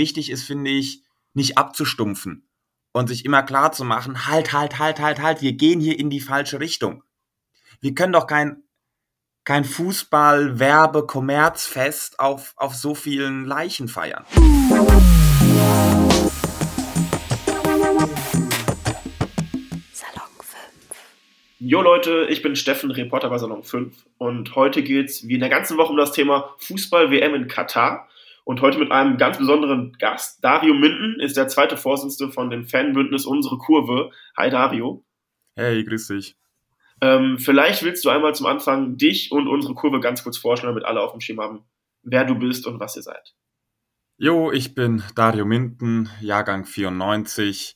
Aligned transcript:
wichtig 0.00 0.30
ist, 0.30 0.44
finde 0.44 0.70
ich, 0.70 1.04
nicht 1.34 1.58
abzustumpfen 1.58 2.48
und 2.92 3.08
sich 3.08 3.24
immer 3.26 3.42
klar 3.42 3.70
zu 3.70 3.84
machen, 3.84 4.26
halt, 4.26 4.52
halt, 4.52 4.78
halt, 4.78 4.98
halt, 4.98 5.20
halt, 5.20 5.42
wir 5.42 5.52
gehen 5.52 5.78
hier 5.78 5.98
in 5.98 6.08
die 6.08 6.20
falsche 6.20 6.58
Richtung. 6.58 7.04
Wir 7.80 7.94
können 7.94 8.14
doch 8.14 8.26
kein, 8.26 8.64
kein 9.44 9.64
Fußball, 9.64 10.58
Werbe, 10.58 11.06
Kommerzfest 11.06 12.18
auf, 12.18 12.54
auf 12.56 12.74
so 12.74 12.94
vielen 12.94 13.44
Leichen 13.44 13.88
feiern. 13.88 14.24
Jo 21.62 21.82
Leute, 21.82 22.26
ich 22.30 22.40
bin 22.40 22.56
Steffen, 22.56 22.90
Reporter 22.90 23.28
bei 23.28 23.36
Salon 23.36 23.62
5 23.62 23.94
und 24.16 24.56
heute 24.56 24.82
geht 24.82 25.10
es 25.10 25.28
wie 25.28 25.34
in 25.34 25.40
der 25.40 25.50
ganzen 25.50 25.76
Woche 25.76 25.90
um 25.90 25.98
das 25.98 26.12
Thema 26.12 26.54
Fußball-WM 26.58 27.34
in 27.34 27.48
Katar 27.48 28.08
und 28.44 28.60
heute 28.60 28.78
mit 28.78 28.90
einem 28.90 29.16
ganz 29.16 29.38
besonderen 29.38 29.96
Gast. 29.98 30.42
Dario 30.42 30.74
Minden 30.74 31.20
ist 31.20 31.36
der 31.36 31.48
zweite 31.48 31.76
Vorsitzende 31.76 32.32
von 32.32 32.50
dem 32.50 32.66
Fanbündnis 32.66 33.26
Unsere 33.26 33.58
Kurve. 33.58 34.10
Hi 34.36 34.50
Dario. 34.50 35.04
Hey, 35.56 35.84
grüß 35.84 36.08
dich. 36.08 36.36
Ähm, 37.00 37.38
vielleicht 37.38 37.82
willst 37.82 38.04
du 38.04 38.10
einmal 38.10 38.34
zum 38.34 38.46
Anfang 38.46 38.96
dich 38.96 39.32
und 39.32 39.48
unsere 39.48 39.74
Kurve 39.74 40.00
ganz 40.00 40.22
kurz 40.22 40.36
vorstellen, 40.36 40.74
damit 40.74 40.84
alle 40.84 41.00
auf 41.00 41.12
dem 41.12 41.20
Schirm 41.20 41.40
haben, 41.40 41.64
wer 42.02 42.24
du 42.24 42.34
bist 42.34 42.66
und 42.66 42.78
was 42.78 42.96
ihr 42.96 43.02
seid. 43.02 43.34
Jo, 44.18 44.52
ich 44.52 44.74
bin 44.74 45.02
Dario 45.14 45.46
Minden, 45.46 46.10
Jahrgang 46.20 46.66
94. 46.66 47.74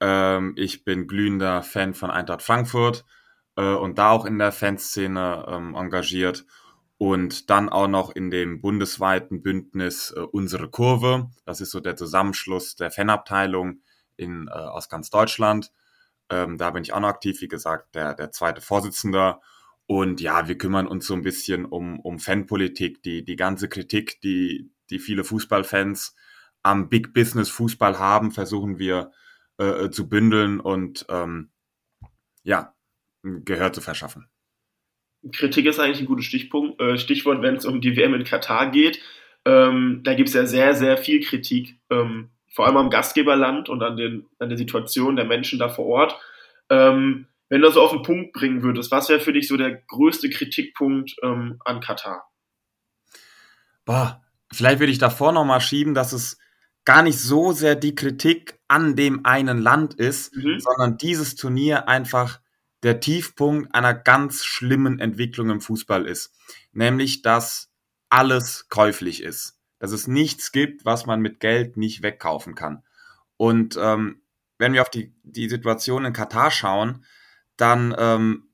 Ähm, 0.00 0.54
ich 0.56 0.84
bin 0.84 1.06
glühender 1.06 1.62
Fan 1.62 1.94
von 1.94 2.10
Eintracht 2.10 2.42
Frankfurt 2.42 3.04
äh, 3.56 3.62
und 3.62 3.98
da 3.98 4.10
auch 4.10 4.24
in 4.24 4.38
der 4.38 4.50
Fanszene 4.50 5.46
ähm, 5.48 5.74
engagiert 5.76 6.44
und 6.98 7.50
dann 7.50 7.68
auch 7.68 7.88
noch 7.88 8.14
in 8.14 8.30
dem 8.30 8.60
bundesweiten 8.60 9.42
Bündnis 9.42 10.12
äh, 10.16 10.20
Unsere 10.20 10.68
Kurve. 10.70 11.30
Das 11.44 11.60
ist 11.60 11.70
so 11.70 11.80
der 11.80 11.96
Zusammenschluss 11.96 12.76
der 12.76 12.90
Fanabteilung 12.90 13.82
in, 14.16 14.48
äh, 14.48 14.52
aus 14.52 14.88
ganz 14.88 15.10
Deutschland. 15.10 15.72
Ähm, 16.30 16.56
da 16.56 16.70
bin 16.70 16.82
ich 16.82 16.92
auch 16.92 17.00
noch 17.00 17.08
aktiv, 17.08 17.40
wie 17.40 17.48
gesagt, 17.48 17.94
der, 17.94 18.14
der 18.14 18.30
zweite 18.32 18.60
Vorsitzende. 18.60 19.38
Und 19.86 20.20
ja, 20.20 20.48
wir 20.48 20.56
kümmern 20.56 20.86
uns 20.86 21.06
so 21.06 21.14
ein 21.14 21.22
bisschen 21.22 21.66
um, 21.66 22.00
um 22.00 22.18
Fanpolitik, 22.18 23.02
die, 23.02 23.24
die 23.24 23.36
ganze 23.36 23.68
Kritik, 23.68 24.20
die, 24.22 24.70
die 24.90 24.98
viele 24.98 25.24
Fußballfans 25.24 26.14
am 26.62 26.88
Big 26.88 27.12
Business 27.12 27.50
Fußball 27.50 27.98
haben, 27.98 28.30
versuchen 28.30 28.78
wir 28.78 29.12
äh, 29.58 29.90
zu 29.90 30.08
bündeln 30.08 30.60
und 30.60 31.04
ähm, 31.10 31.50
ja, 32.44 32.74
Gehör 33.22 33.72
zu 33.72 33.80
verschaffen. 33.80 34.28
Kritik 35.32 35.66
ist 35.66 35.78
eigentlich 35.78 36.00
ein 36.00 36.06
gutes 36.06 36.26
Stichpunkt, 36.26 36.80
äh, 36.80 36.98
Stichwort, 36.98 37.42
wenn 37.42 37.56
es 37.56 37.64
um 37.64 37.80
die 37.80 37.96
WM 37.96 38.14
in 38.14 38.24
Katar 38.24 38.70
geht. 38.70 39.00
Ähm, 39.44 40.00
da 40.04 40.14
gibt 40.14 40.28
es 40.28 40.34
ja 40.34 40.46
sehr, 40.46 40.74
sehr 40.74 40.96
viel 40.96 41.20
Kritik, 41.20 41.78
ähm, 41.90 42.30
vor 42.50 42.66
allem 42.66 42.76
am 42.76 42.90
Gastgeberland 42.90 43.68
und 43.68 43.82
an, 43.82 43.96
den, 43.96 44.26
an 44.38 44.48
der 44.48 44.58
Situation 44.58 45.16
der 45.16 45.24
Menschen 45.24 45.58
da 45.58 45.68
vor 45.68 45.86
Ort. 45.86 46.18
Ähm, 46.70 47.26
wenn 47.48 47.60
du 47.60 47.66
das 47.66 47.74
so 47.74 47.82
auf 47.82 47.92
den 47.92 48.02
Punkt 48.02 48.32
bringen 48.32 48.62
würdest, 48.62 48.90
was 48.90 49.08
wäre 49.08 49.20
für 49.20 49.32
dich 49.32 49.48
so 49.48 49.56
der 49.56 49.72
größte 49.72 50.30
Kritikpunkt 50.30 51.14
ähm, 51.22 51.60
an 51.64 51.80
Katar? 51.80 52.30
Boah, 53.84 54.22
vielleicht 54.52 54.80
würde 54.80 54.92
ich 54.92 54.98
davor 54.98 55.32
nochmal 55.32 55.60
schieben, 55.60 55.94
dass 55.94 56.12
es 56.12 56.38
gar 56.84 57.02
nicht 57.02 57.18
so 57.18 57.52
sehr 57.52 57.76
die 57.76 57.94
Kritik 57.94 58.58
an 58.68 58.96
dem 58.96 59.24
einen 59.24 59.58
Land 59.58 59.94
ist, 59.94 60.34
mhm. 60.34 60.58
sondern 60.58 60.98
dieses 60.98 61.36
Turnier 61.36 61.88
einfach 61.88 62.40
der 62.84 63.00
Tiefpunkt 63.00 63.74
einer 63.74 63.94
ganz 63.94 64.44
schlimmen 64.44 65.00
Entwicklung 65.00 65.50
im 65.50 65.60
Fußball 65.60 66.06
ist. 66.06 66.34
Nämlich, 66.72 67.22
dass 67.22 67.72
alles 68.10 68.68
käuflich 68.68 69.22
ist. 69.22 69.58
Dass 69.78 69.90
es 69.90 70.06
nichts 70.06 70.52
gibt, 70.52 70.84
was 70.84 71.06
man 71.06 71.20
mit 71.20 71.40
Geld 71.40 71.76
nicht 71.76 72.02
wegkaufen 72.02 72.54
kann. 72.54 72.84
Und 73.36 73.76
ähm, 73.80 74.22
wenn 74.58 74.72
wir 74.74 74.82
auf 74.82 74.90
die, 74.90 75.14
die 75.22 75.48
Situation 75.48 76.04
in 76.04 76.12
Katar 76.12 76.50
schauen, 76.50 77.04
dann, 77.56 77.94
ähm, 77.98 78.50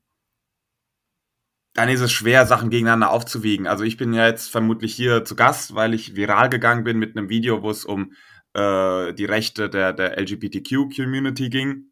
dann 1.73 1.89
ist 1.89 2.01
es 2.01 2.11
schwer, 2.11 2.45
Sachen 2.45 2.69
gegeneinander 2.69 3.11
aufzuwiegen. 3.11 3.67
Also 3.67 3.83
ich 3.83 3.97
bin 3.97 4.13
ja 4.13 4.27
jetzt 4.27 4.49
vermutlich 4.49 4.95
hier 4.95 5.25
zu 5.25 5.35
Gast, 5.35 5.75
weil 5.75 5.93
ich 5.93 6.15
viral 6.15 6.49
gegangen 6.49 6.83
bin 6.83 6.97
mit 6.97 7.15
einem 7.15 7.29
Video, 7.29 7.63
wo 7.63 7.69
es 7.69 7.85
um 7.85 8.13
äh, 8.53 9.13
die 9.13 9.25
Rechte 9.25 9.69
der, 9.69 9.93
der 9.93 10.19
LGBTQ-Community 10.19 11.49
ging. 11.49 11.90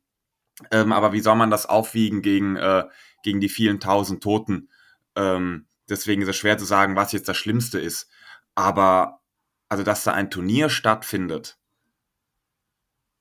Ähm, 0.71 0.91
aber 0.91 1.13
wie 1.13 1.21
soll 1.21 1.35
man 1.35 1.49
das 1.49 1.65
aufwiegen 1.65 2.21
gegen, 2.21 2.55
äh, 2.55 2.85
gegen 3.23 3.39
die 3.39 3.49
vielen 3.49 3.79
tausend 3.79 4.21
Toten? 4.21 4.69
Ähm, 5.15 5.67
deswegen 5.89 6.21
ist 6.21 6.27
es 6.27 6.37
schwer 6.37 6.57
zu 6.57 6.65
sagen, 6.65 6.95
was 6.95 7.11
jetzt 7.11 7.29
das 7.29 7.37
Schlimmste 7.37 7.79
ist. 7.79 8.09
Aber 8.55 9.21
also, 9.69 9.83
dass 9.83 10.03
da 10.03 10.13
ein 10.13 10.31
Turnier 10.31 10.69
stattfindet, 10.69 11.57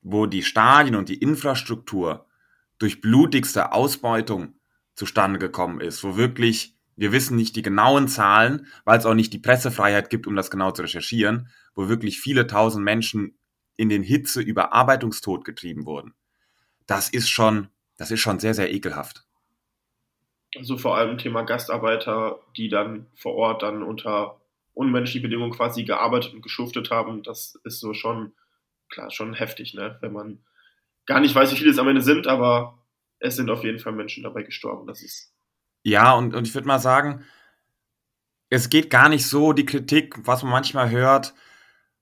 wo 0.00 0.26
die 0.26 0.42
Stadien 0.42 0.96
und 0.96 1.08
die 1.08 1.18
Infrastruktur 1.18 2.26
durch 2.78 3.00
blutigste 3.00 3.72
Ausbeutung 3.72 4.54
zustande 4.94 5.38
gekommen 5.38 5.80
ist, 5.80 6.02
wo 6.02 6.16
wirklich, 6.16 6.76
wir 6.96 7.12
wissen 7.12 7.36
nicht 7.36 7.54
die 7.56 7.62
genauen 7.62 8.08
Zahlen, 8.08 8.66
weil 8.84 8.98
es 8.98 9.06
auch 9.06 9.14
nicht 9.14 9.32
die 9.32 9.38
Pressefreiheit 9.38 10.10
gibt, 10.10 10.26
um 10.26 10.34
das 10.34 10.50
genau 10.50 10.70
zu 10.70 10.82
recherchieren, 10.82 11.48
wo 11.74 11.88
wirklich 11.88 12.20
viele 12.20 12.46
tausend 12.46 12.84
Menschen 12.84 13.38
in 13.76 13.88
den 13.88 14.02
Hitze 14.02 14.40
Überarbeitungstod 14.40 15.44
getrieben 15.44 15.84
wurden 15.84 16.14
das 16.88 17.08
ist 17.10 17.28
schon, 17.28 17.68
das 17.96 18.10
ist 18.10 18.18
schon 18.18 18.40
sehr, 18.40 18.54
sehr 18.54 18.72
ekelhaft. 18.72 19.24
Also 20.56 20.76
vor 20.76 20.96
allem 20.96 21.18
Thema 21.18 21.42
Gastarbeiter, 21.42 22.40
die 22.56 22.68
dann 22.68 23.06
vor 23.14 23.34
Ort 23.34 23.62
dann 23.62 23.84
unter 23.84 24.40
unmenschlichen 24.74 25.22
Bedingungen 25.22 25.52
quasi 25.52 25.84
gearbeitet 25.84 26.34
und 26.34 26.42
geschuftet 26.42 26.90
haben, 26.90 27.22
das 27.22 27.60
ist 27.64 27.78
so 27.78 27.94
schon, 27.94 28.32
klar, 28.88 29.10
schon 29.10 29.34
heftig, 29.34 29.74
ne? 29.74 29.98
Wenn 30.00 30.12
man 30.12 30.38
gar 31.04 31.20
nicht 31.20 31.34
weiß, 31.34 31.52
wie 31.52 31.56
viele 31.56 31.70
es 31.70 31.78
am 31.78 31.88
Ende 31.88 32.00
sind, 32.00 32.26
aber 32.26 32.78
es 33.18 33.36
sind 33.36 33.50
auf 33.50 33.62
jeden 33.64 33.78
Fall 33.78 33.92
Menschen 33.92 34.22
dabei 34.22 34.42
gestorben. 34.42 34.86
Das 34.86 35.02
ist. 35.02 35.32
Ja, 35.82 36.14
und, 36.14 36.34
und 36.34 36.46
ich 36.46 36.54
würde 36.54 36.66
mal 36.66 36.78
sagen, 36.78 37.24
es 38.48 38.70
geht 38.70 38.88
gar 38.88 39.10
nicht 39.10 39.26
so 39.26 39.52
die 39.52 39.66
Kritik, 39.66 40.14
was 40.26 40.42
man 40.42 40.52
manchmal 40.52 40.90
hört, 40.90 41.34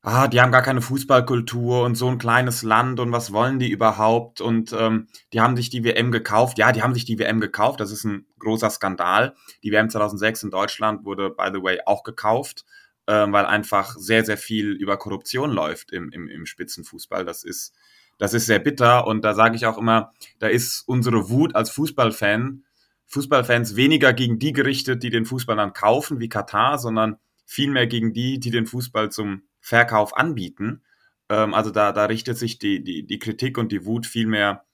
ah, 0.06 0.28
die 0.28 0.40
haben 0.40 0.52
gar 0.52 0.62
keine 0.62 0.82
Fußballkultur 0.82 1.82
und 1.82 1.96
so 1.96 2.06
ein 2.06 2.18
kleines 2.18 2.62
Land 2.62 3.00
und 3.00 3.10
was 3.10 3.32
wollen 3.32 3.58
die 3.58 3.68
überhaupt? 3.68 4.40
Und 4.40 4.72
ähm, 4.72 5.08
die 5.32 5.40
haben 5.40 5.56
sich 5.56 5.68
die 5.68 5.82
WM 5.82 6.12
gekauft. 6.12 6.58
Ja, 6.58 6.70
die 6.70 6.84
haben 6.84 6.94
sich 6.94 7.04
die 7.04 7.18
WM 7.18 7.40
gekauft. 7.40 7.80
Das 7.80 7.90
ist 7.90 8.04
ein 8.04 8.24
großer 8.38 8.70
Skandal. 8.70 9.34
Die 9.64 9.72
WM 9.72 9.90
2006 9.90 10.44
in 10.44 10.50
Deutschland 10.50 11.04
wurde, 11.04 11.30
by 11.30 11.48
the 11.52 11.60
way, 11.60 11.80
auch 11.86 12.04
gekauft, 12.04 12.64
ähm, 13.08 13.32
weil 13.32 13.46
einfach 13.46 13.96
sehr, 13.96 14.24
sehr 14.24 14.36
viel 14.36 14.70
über 14.74 14.96
Korruption 14.96 15.50
läuft 15.50 15.90
im, 15.90 16.12
im, 16.12 16.28
im 16.28 16.46
Spitzenfußball. 16.46 17.24
Das 17.24 17.42
ist, 17.42 17.74
das 18.16 18.32
ist 18.32 18.46
sehr 18.46 18.60
bitter. 18.60 19.08
Und 19.08 19.24
da 19.24 19.34
sage 19.34 19.56
ich 19.56 19.66
auch 19.66 19.76
immer, 19.76 20.12
da 20.38 20.46
ist 20.46 20.84
unsere 20.86 21.30
Wut 21.30 21.56
als 21.56 21.70
Fußballfan, 21.70 22.62
Fußballfans 23.08 23.74
weniger 23.74 24.12
gegen 24.12 24.38
die 24.38 24.52
gerichtet, 24.52 25.02
die 25.02 25.10
den 25.10 25.26
Fußball 25.26 25.56
dann 25.56 25.72
kaufen, 25.72 26.20
wie 26.20 26.28
Katar, 26.28 26.78
sondern 26.78 27.16
vielmehr 27.44 27.88
gegen 27.88 28.12
die, 28.12 28.38
die 28.38 28.52
den 28.52 28.66
Fußball 28.66 29.10
zum 29.10 29.42
Verkauf 29.66 30.16
anbieten. 30.16 30.84
Ähm, 31.28 31.52
also 31.52 31.72
da, 31.72 31.90
da 31.90 32.04
richtet 32.04 32.38
sich 32.38 32.60
die, 32.60 32.84
die, 32.84 33.04
die 33.04 33.18
Kritik 33.18 33.58
und 33.58 33.72
die 33.72 33.84
Wut 33.84 34.06
viel 34.06 34.28
mehr, 34.28 34.64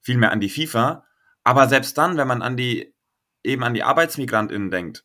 viel 0.00 0.16
mehr 0.16 0.32
an 0.32 0.40
die 0.40 0.48
FIFA. 0.48 1.06
Aber 1.44 1.68
selbst 1.68 1.96
dann, 1.96 2.16
wenn 2.16 2.26
man 2.26 2.42
an 2.42 2.56
die, 2.56 2.92
eben 3.44 3.62
an 3.62 3.72
die 3.72 3.84
ArbeitsmigrantInnen 3.84 4.72
denkt, 4.72 5.04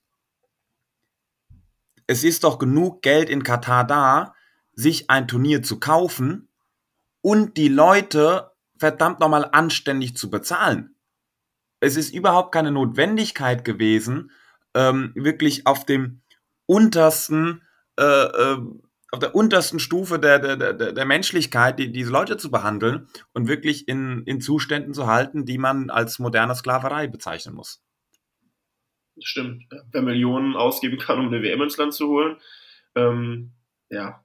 es 2.08 2.24
ist 2.24 2.44
doch 2.44 2.58
genug 2.58 3.04
Geld 3.04 3.30
in 3.30 3.44
Katar 3.44 3.86
da, 3.86 4.34
sich 4.74 5.12
ein 5.12 5.28
Turnier 5.28 5.62
zu 5.62 5.80
kaufen 5.80 6.50
und 7.22 7.58
die 7.58 7.68
Leute 7.68 8.52
verdammt 8.80 9.20
nochmal 9.20 9.48
anständig 9.52 10.18
zu 10.18 10.32
bezahlen. 10.32 10.96
Es 11.80 11.96
ist 11.96 12.12
überhaupt 12.12 12.52
keine 12.52 12.72
Notwendigkeit 12.72 13.64
gewesen, 13.64 14.32
ähm, 14.74 15.12
wirklich 15.14 15.68
auf 15.68 15.86
dem 15.86 16.22
untersten 16.66 17.62
äh, 18.00 18.04
äh, 18.04 18.58
auf 19.12 19.20
der 19.20 19.36
untersten 19.36 19.80
Stufe 19.80 20.20
der, 20.20 20.40
der, 20.40 20.74
der, 20.74 20.92
der 20.92 21.06
Menschlichkeit, 21.06 21.80
die, 21.80 21.92
diese 21.92 22.12
Leute 22.12 22.38
zu 22.38 22.52
behandeln 22.52 23.08
und 23.34 23.48
wirklich 23.48 23.88
in, 23.88 24.24
in 24.26 24.42
Zuständen 24.42 24.94
zu 24.94 25.08
halten, 25.08 25.46
die 25.46 25.58
man 25.58 25.90
als 25.90 26.20
moderne 26.20 26.56
Sklaverei 26.56 27.08
bezeichnen 27.08 27.56
muss. 27.56 27.82
Stimmt. 29.20 29.64
Wer 29.92 30.02
Millionen 30.02 30.56
ausgeben 30.56 30.98
kann, 30.98 31.20
um 31.20 31.28
eine 31.28 31.42
WM 31.42 31.62
ins 31.62 31.78
Land 31.78 31.94
zu 31.94 32.08
holen, 32.08 32.38
ähm, 32.96 33.54
ja, 33.90 34.24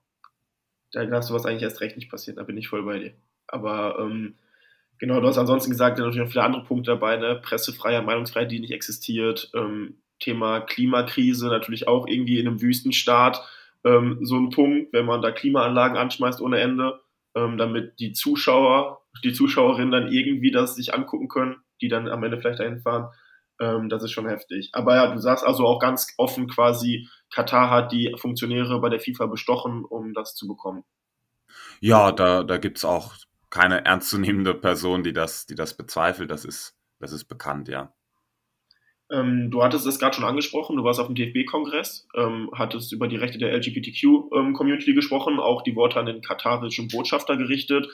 da 0.91 1.07
darf 1.07 1.25
sowas 1.25 1.47
eigentlich 1.47 1.63
erst 1.63 1.81
recht 1.81 1.97
nicht 1.97 2.11
passieren, 2.11 2.37
da 2.37 2.43
bin 2.43 2.57
ich 2.57 2.69
voll 2.69 2.83
bei 2.83 2.99
dir. 2.99 3.15
Aber 3.47 3.99
ähm, 4.01 4.35
genau, 4.99 5.21
du 5.21 5.29
hast 5.29 5.39
ansonsten 5.39 5.71
gesagt, 5.71 5.99
da 5.99 6.03
natürlich 6.03 6.25
noch 6.25 6.33
viele 6.33 6.45
andere 6.45 6.65
Punkte 6.65 6.91
dabei, 6.91 7.17
ne? 7.17 7.37
Pressefreiheit, 7.37 8.05
Meinungsfreiheit, 8.05 8.51
die 8.51 8.61
nicht 8.61 8.73
existiert, 8.73 9.51
ähm, 9.55 10.03
Thema 10.19 10.61
Klimakrise, 10.61 11.49
natürlich 11.49 11.89
auch 11.89 12.07
irgendwie 12.07 12.39
in 12.39 12.47
einem 12.47 12.61
Wüstenstaat 12.61 13.43
ähm, 13.85 14.19
so 14.23 14.37
ein 14.37 14.51
Punkt, 14.51 14.93
wenn 14.93 15.07
man 15.07 15.23
da 15.23 15.31
Klimaanlagen 15.31 15.97
anschmeißt 15.97 16.41
ohne 16.41 16.61
Ende, 16.61 17.01
ähm, 17.35 17.59
damit 17.59 17.99
die 17.99 18.13
Zuschauer, 18.13 19.03
die 19.25 19.33
Zuschauerinnen 19.33 19.91
dann 19.91 20.13
irgendwie 20.13 20.51
das 20.51 20.77
sich 20.77 20.95
angucken 20.95 21.29
können, 21.29 21.57
die 21.81 21.89
dann 21.89 22.09
am 22.09 22.23
Ende 22.23 22.39
vielleicht 22.39 22.61
dahin 22.61 22.81
fahren. 22.81 23.11
Ähm, 23.61 23.89
das 23.89 24.03
ist 24.03 24.13
schon 24.13 24.29
heftig. 24.29 24.71
Aber 24.73 24.95
ja, 24.95 25.13
du 25.13 25.19
sagst 25.19 25.45
also 25.45 25.67
auch 25.67 25.79
ganz 25.79 26.15
offen 26.17 26.49
quasi, 26.49 27.09
Katar 27.31 27.71
hat 27.71 27.93
die 27.93 28.15
Funktionäre 28.19 28.81
bei 28.81 28.89
der 28.89 29.01
FIFA 29.01 29.27
bestochen, 29.27 29.85
um 29.85 30.15
das 30.15 30.35
zu 30.35 30.47
bekommen. 30.47 30.85
Ja, 31.81 32.13
da, 32.13 32.45
da 32.45 32.59
gibt 32.59 32.79
es 32.79 32.85
auch 32.85 33.15
keine 33.51 33.85
ernstzunehmende 33.85 34.55
Person, 34.55 35.03
die 35.03 35.13
das, 35.13 35.47
die 35.47 35.55
das 35.55 35.77
bezweifelt. 35.77 36.31
Das 36.31 36.45
ist, 36.45 36.75
das 37.01 37.13
ist 37.13 37.25
bekannt, 37.25 37.69
ja. 37.69 37.93
Ähm, 39.11 39.51
du 39.51 39.63
hattest 39.63 39.87
es 39.87 39.99
gerade 39.99 40.17
schon 40.17 40.25
angesprochen, 40.25 40.77
du 40.77 40.85
warst 40.85 41.01
auf 41.01 41.07
dem 41.07 41.15
DFB-Kongress, 41.15 42.09
ähm, 42.17 42.51
hattest 42.55 42.93
über 42.93 43.09
die 43.09 43.17
Rechte 43.17 43.39
der 43.39 43.53
LGBTQ-Community 43.53 44.91
ähm, 44.91 44.97
gesprochen, 44.97 45.39
auch 45.39 45.63
die 45.63 45.77
Worte 45.77 45.99
an 45.99 46.07
den 46.07 46.23
katarischen 46.23 46.89
Botschafter 46.89 47.37
gerichtet. 47.37 47.89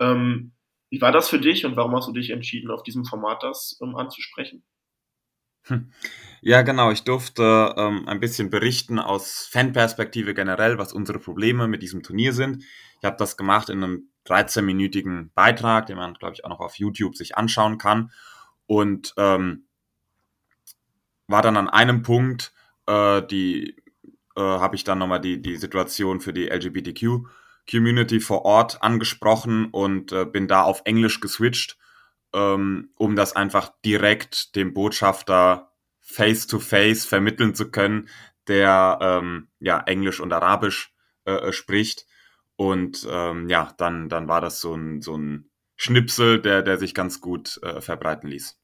Ähm, 0.00 0.52
wie 0.90 1.00
war 1.00 1.12
das 1.12 1.28
für 1.28 1.38
dich 1.38 1.64
und 1.64 1.76
warum 1.76 1.94
hast 1.96 2.08
du 2.08 2.12
dich 2.12 2.30
entschieden, 2.30 2.70
auf 2.70 2.82
diesem 2.82 3.04
Format 3.04 3.42
das 3.42 3.78
ähm, 3.82 3.96
anzusprechen? 3.96 4.64
Hm. 5.64 5.92
Ja, 6.40 6.62
genau. 6.62 6.90
Ich 6.90 7.04
durfte 7.04 7.74
ähm, 7.76 8.08
ein 8.08 8.18
bisschen 8.18 8.50
berichten 8.50 8.98
aus 8.98 9.48
Fanperspektive 9.50 10.34
generell, 10.34 10.76
was 10.76 10.92
unsere 10.92 11.18
Probleme 11.18 11.68
mit 11.68 11.82
diesem 11.82 12.02
Turnier 12.02 12.32
sind. 12.32 12.64
Ich 12.98 13.04
habe 13.04 13.16
das 13.16 13.36
gemacht 13.36 13.68
in 13.68 13.82
einem 13.82 14.10
13-minütigen 14.26 15.30
Beitrag, 15.34 15.86
den 15.86 15.96
man, 15.96 16.14
glaube 16.14 16.34
ich, 16.34 16.44
auch 16.44 16.50
noch 16.50 16.60
auf 16.60 16.76
YouTube 16.76 17.16
sich 17.16 17.36
anschauen 17.36 17.78
kann. 17.78 18.10
Und 18.66 19.14
ähm, 19.16 19.68
war 21.26 21.42
dann 21.42 21.56
an 21.56 21.68
einem 21.68 22.02
Punkt, 22.02 22.52
äh, 22.86 23.22
die 23.22 23.76
äh, 24.36 24.40
habe 24.40 24.76
ich 24.76 24.84
dann 24.84 24.98
nochmal 24.98 25.20
die, 25.20 25.40
die 25.40 25.56
Situation 25.56 26.20
für 26.20 26.32
die 26.32 26.48
LGBTQ-Community 26.48 28.20
vor 28.20 28.44
Ort 28.44 28.82
angesprochen 28.82 29.66
und 29.70 30.12
äh, 30.12 30.24
bin 30.24 30.48
da 30.48 30.62
auf 30.62 30.82
Englisch 30.84 31.20
geswitcht 31.20 31.78
ähm, 32.34 32.90
um 32.96 33.16
das 33.16 33.36
einfach 33.36 33.72
direkt 33.84 34.56
dem 34.56 34.74
Botschafter 34.74 35.72
face-to-face 36.00 37.04
-face 37.04 37.08
vermitteln 37.08 37.54
zu 37.54 37.70
können, 37.70 38.08
der 38.48 38.98
ähm, 39.00 39.48
ja 39.60 39.80
Englisch 39.80 40.20
und 40.20 40.32
Arabisch 40.32 40.92
äh, 41.24 41.32
äh, 41.32 41.52
spricht. 41.52 42.06
Und 42.56 43.06
ähm, 43.10 43.48
ja, 43.48 43.72
dann, 43.78 44.08
dann 44.08 44.28
war 44.28 44.40
das 44.40 44.60
so 44.60 44.74
ein, 44.74 45.00
so 45.00 45.16
ein 45.16 45.50
Schnipsel, 45.76 46.40
der, 46.40 46.62
der 46.62 46.78
sich 46.78 46.94
ganz 46.94 47.20
gut 47.20 47.60
äh, 47.62 47.80
verbreiten 47.80 48.28
ließ. 48.28 48.61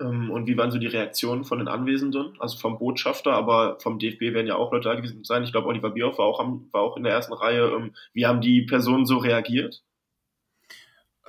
Ähm, 0.00 0.30
und 0.30 0.46
wie 0.46 0.56
waren 0.56 0.70
so 0.70 0.78
die 0.78 0.86
Reaktionen 0.86 1.44
von 1.44 1.58
den 1.58 1.68
Anwesenden, 1.68 2.34
also 2.38 2.58
vom 2.58 2.78
Botschafter, 2.78 3.32
aber 3.32 3.78
vom 3.80 3.98
DFB 3.98 4.20
werden 4.32 4.46
ja 4.46 4.56
auch 4.56 4.72
Leute 4.72 4.88
da 4.88 4.94
gewesen 4.94 5.24
sein. 5.24 5.44
Ich 5.44 5.52
glaube, 5.52 5.68
Oliver 5.68 5.90
Bierhoff 5.90 6.18
war 6.18 6.26
auch, 6.26 6.40
war 6.72 6.82
auch 6.82 6.96
in 6.96 7.04
der 7.04 7.12
ersten 7.12 7.34
Reihe. 7.34 7.70
Ähm, 7.70 7.94
wie 8.12 8.26
haben 8.26 8.40
die 8.40 8.62
Personen 8.62 9.06
so 9.06 9.18
reagiert? 9.18 9.82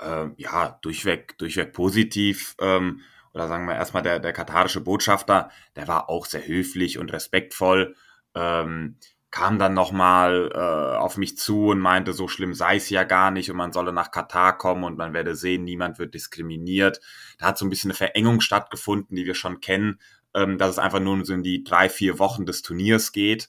äh, 0.02 0.28
ja, 0.36 0.78
durchweg, 0.82 1.38
durchweg 1.38 1.72
positiv. 1.72 2.54
Ähm, 2.60 3.00
oder 3.32 3.48
sagen 3.48 3.66
wir 3.66 3.74
erstmal 3.74 4.02
der, 4.02 4.18
der 4.18 4.32
katarische 4.32 4.80
Botschafter, 4.80 5.50
der 5.76 5.88
war 5.88 6.10
auch 6.10 6.26
sehr 6.26 6.46
höflich 6.46 6.98
und 6.98 7.12
respektvoll. 7.12 7.96
Ähm, 8.34 8.98
kam 9.32 9.58
dann 9.58 9.72
nochmal 9.72 10.50
äh, 10.54 10.96
auf 10.98 11.16
mich 11.16 11.38
zu 11.38 11.68
und 11.68 11.80
meinte, 11.80 12.12
so 12.12 12.28
schlimm 12.28 12.52
sei 12.52 12.76
es 12.76 12.90
ja 12.90 13.02
gar 13.02 13.30
nicht 13.30 13.50
und 13.50 13.56
man 13.56 13.72
solle 13.72 13.92
nach 13.92 14.10
Katar 14.10 14.56
kommen 14.58 14.84
und 14.84 14.98
man 14.98 15.14
werde 15.14 15.34
sehen, 15.34 15.64
niemand 15.64 15.98
wird 15.98 16.12
diskriminiert. 16.14 17.00
Da 17.38 17.46
hat 17.46 17.58
so 17.58 17.64
ein 17.64 17.70
bisschen 17.70 17.90
eine 17.90 17.96
Verengung 17.96 18.42
stattgefunden, 18.42 19.16
die 19.16 19.24
wir 19.24 19.34
schon 19.34 19.60
kennen, 19.60 19.98
ähm, 20.34 20.58
dass 20.58 20.70
es 20.72 20.78
einfach 20.78 21.00
nur 21.00 21.24
so 21.24 21.32
in 21.32 21.42
die 21.42 21.64
drei, 21.64 21.88
vier 21.88 22.18
Wochen 22.18 22.44
des 22.44 22.60
Turniers 22.60 23.10
geht. 23.12 23.48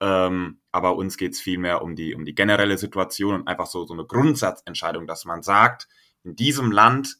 Ähm, 0.00 0.60
aber 0.70 0.94
uns 0.94 1.16
geht 1.16 1.32
es 1.32 1.40
vielmehr 1.40 1.82
um 1.82 1.96
die, 1.96 2.14
um 2.14 2.24
die 2.24 2.34
generelle 2.34 2.78
Situation 2.78 3.34
und 3.34 3.48
einfach 3.48 3.66
so, 3.66 3.84
so 3.86 3.92
eine 3.92 4.06
Grundsatzentscheidung, 4.06 5.08
dass 5.08 5.24
man 5.24 5.42
sagt, 5.42 5.88
in 6.22 6.36
diesem 6.36 6.70
Land 6.70 7.16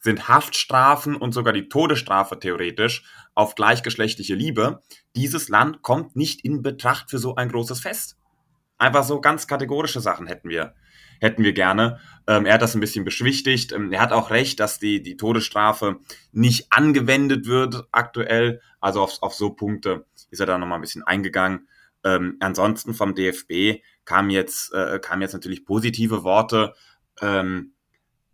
sind 0.00 0.28
Haftstrafen 0.28 1.14
und 1.14 1.32
sogar 1.32 1.52
die 1.52 1.68
Todesstrafe 1.68 2.38
theoretisch 2.38 3.04
auf 3.34 3.54
gleichgeschlechtliche 3.54 4.34
Liebe. 4.34 4.82
Dieses 5.14 5.48
Land 5.48 5.82
kommt 5.82 6.16
nicht 6.16 6.44
in 6.44 6.62
Betracht 6.62 7.10
für 7.10 7.18
so 7.18 7.36
ein 7.36 7.50
großes 7.50 7.80
Fest. 7.80 8.16
Einfach 8.78 9.04
so 9.04 9.20
ganz 9.20 9.46
kategorische 9.46 10.00
Sachen 10.00 10.26
hätten 10.26 10.48
wir, 10.48 10.74
hätten 11.20 11.44
wir 11.44 11.52
gerne. 11.52 12.00
Ähm, 12.26 12.46
er 12.46 12.54
hat 12.54 12.62
das 12.62 12.74
ein 12.74 12.80
bisschen 12.80 13.04
beschwichtigt. 13.04 13.72
Ähm, 13.72 13.92
er 13.92 14.00
hat 14.00 14.12
auch 14.12 14.30
recht, 14.30 14.58
dass 14.58 14.78
die, 14.78 15.02
die 15.02 15.18
Todesstrafe 15.18 16.00
nicht 16.32 16.72
angewendet 16.72 17.46
wird 17.46 17.86
aktuell. 17.92 18.62
Also 18.80 19.02
auf, 19.02 19.18
auf 19.20 19.34
so 19.34 19.50
Punkte 19.50 20.06
ist 20.30 20.40
er 20.40 20.46
da 20.46 20.56
nochmal 20.56 20.78
ein 20.78 20.82
bisschen 20.82 21.02
eingegangen. 21.02 21.68
Ähm, 22.04 22.38
ansonsten 22.40 22.94
vom 22.94 23.14
DFB 23.14 23.82
kam 24.06 24.30
jetzt, 24.30 24.72
äh, 24.72 24.98
kam 24.98 25.20
jetzt 25.20 25.34
natürlich 25.34 25.66
positive 25.66 26.24
Worte. 26.24 26.72
Ähm, 27.20 27.74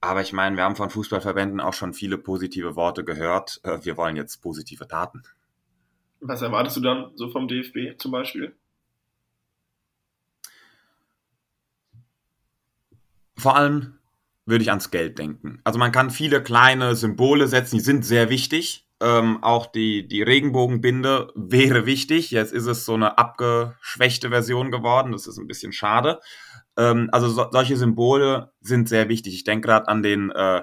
aber 0.06 0.20
ich 0.22 0.32
meine, 0.32 0.56
wir 0.56 0.64
haben 0.64 0.76
von 0.76 0.90
Fußballverbänden 0.90 1.60
auch 1.60 1.74
schon 1.74 1.92
viele 1.92 2.18
positive 2.18 2.76
Worte 2.76 3.04
gehört. 3.04 3.60
Äh, 3.64 3.78
wir 3.82 3.96
wollen 3.96 4.16
jetzt 4.16 4.42
positive 4.42 4.86
Taten. 4.86 5.22
Was 6.20 6.42
erwartest 6.42 6.76
du 6.76 6.80
dann 6.80 7.10
so 7.14 7.30
vom 7.30 7.48
DFB 7.48 7.98
zum 7.98 8.12
Beispiel? 8.12 8.54
Vor 13.36 13.56
allem 13.56 13.98
würde 14.46 14.62
ich 14.62 14.70
ans 14.70 14.90
Geld 14.90 15.18
denken. 15.18 15.60
Also 15.64 15.78
man 15.78 15.92
kann 15.92 16.10
viele 16.10 16.42
kleine 16.42 16.94
Symbole 16.94 17.48
setzen, 17.48 17.76
die 17.76 17.84
sind 17.84 18.04
sehr 18.04 18.30
wichtig. 18.30 18.86
Ähm, 18.98 19.42
auch 19.42 19.66
die, 19.66 20.08
die 20.08 20.22
Regenbogenbinde 20.22 21.32
wäre 21.34 21.84
wichtig. 21.84 22.30
Jetzt 22.30 22.52
ist 22.52 22.66
es 22.66 22.84
so 22.84 22.94
eine 22.94 23.18
abgeschwächte 23.18 24.30
Version 24.30 24.70
geworden. 24.70 25.12
Das 25.12 25.26
ist 25.26 25.38
ein 25.38 25.46
bisschen 25.46 25.72
schade. 25.72 26.20
Ähm, 26.76 27.08
also 27.12 27.28
so, 27.28 27.48
solche 27.50 27.76
Symbole 27.76 28.52
sind 28.60 28.88
sehr 28.88 29.08
wichtig. 29.08 29.34
Ich 29.34 29.44
denke 29.44 29.68
gerade 29.68 29.88
an 29.88 30.02
den 30.02 30.30
äh, 30.30 30.62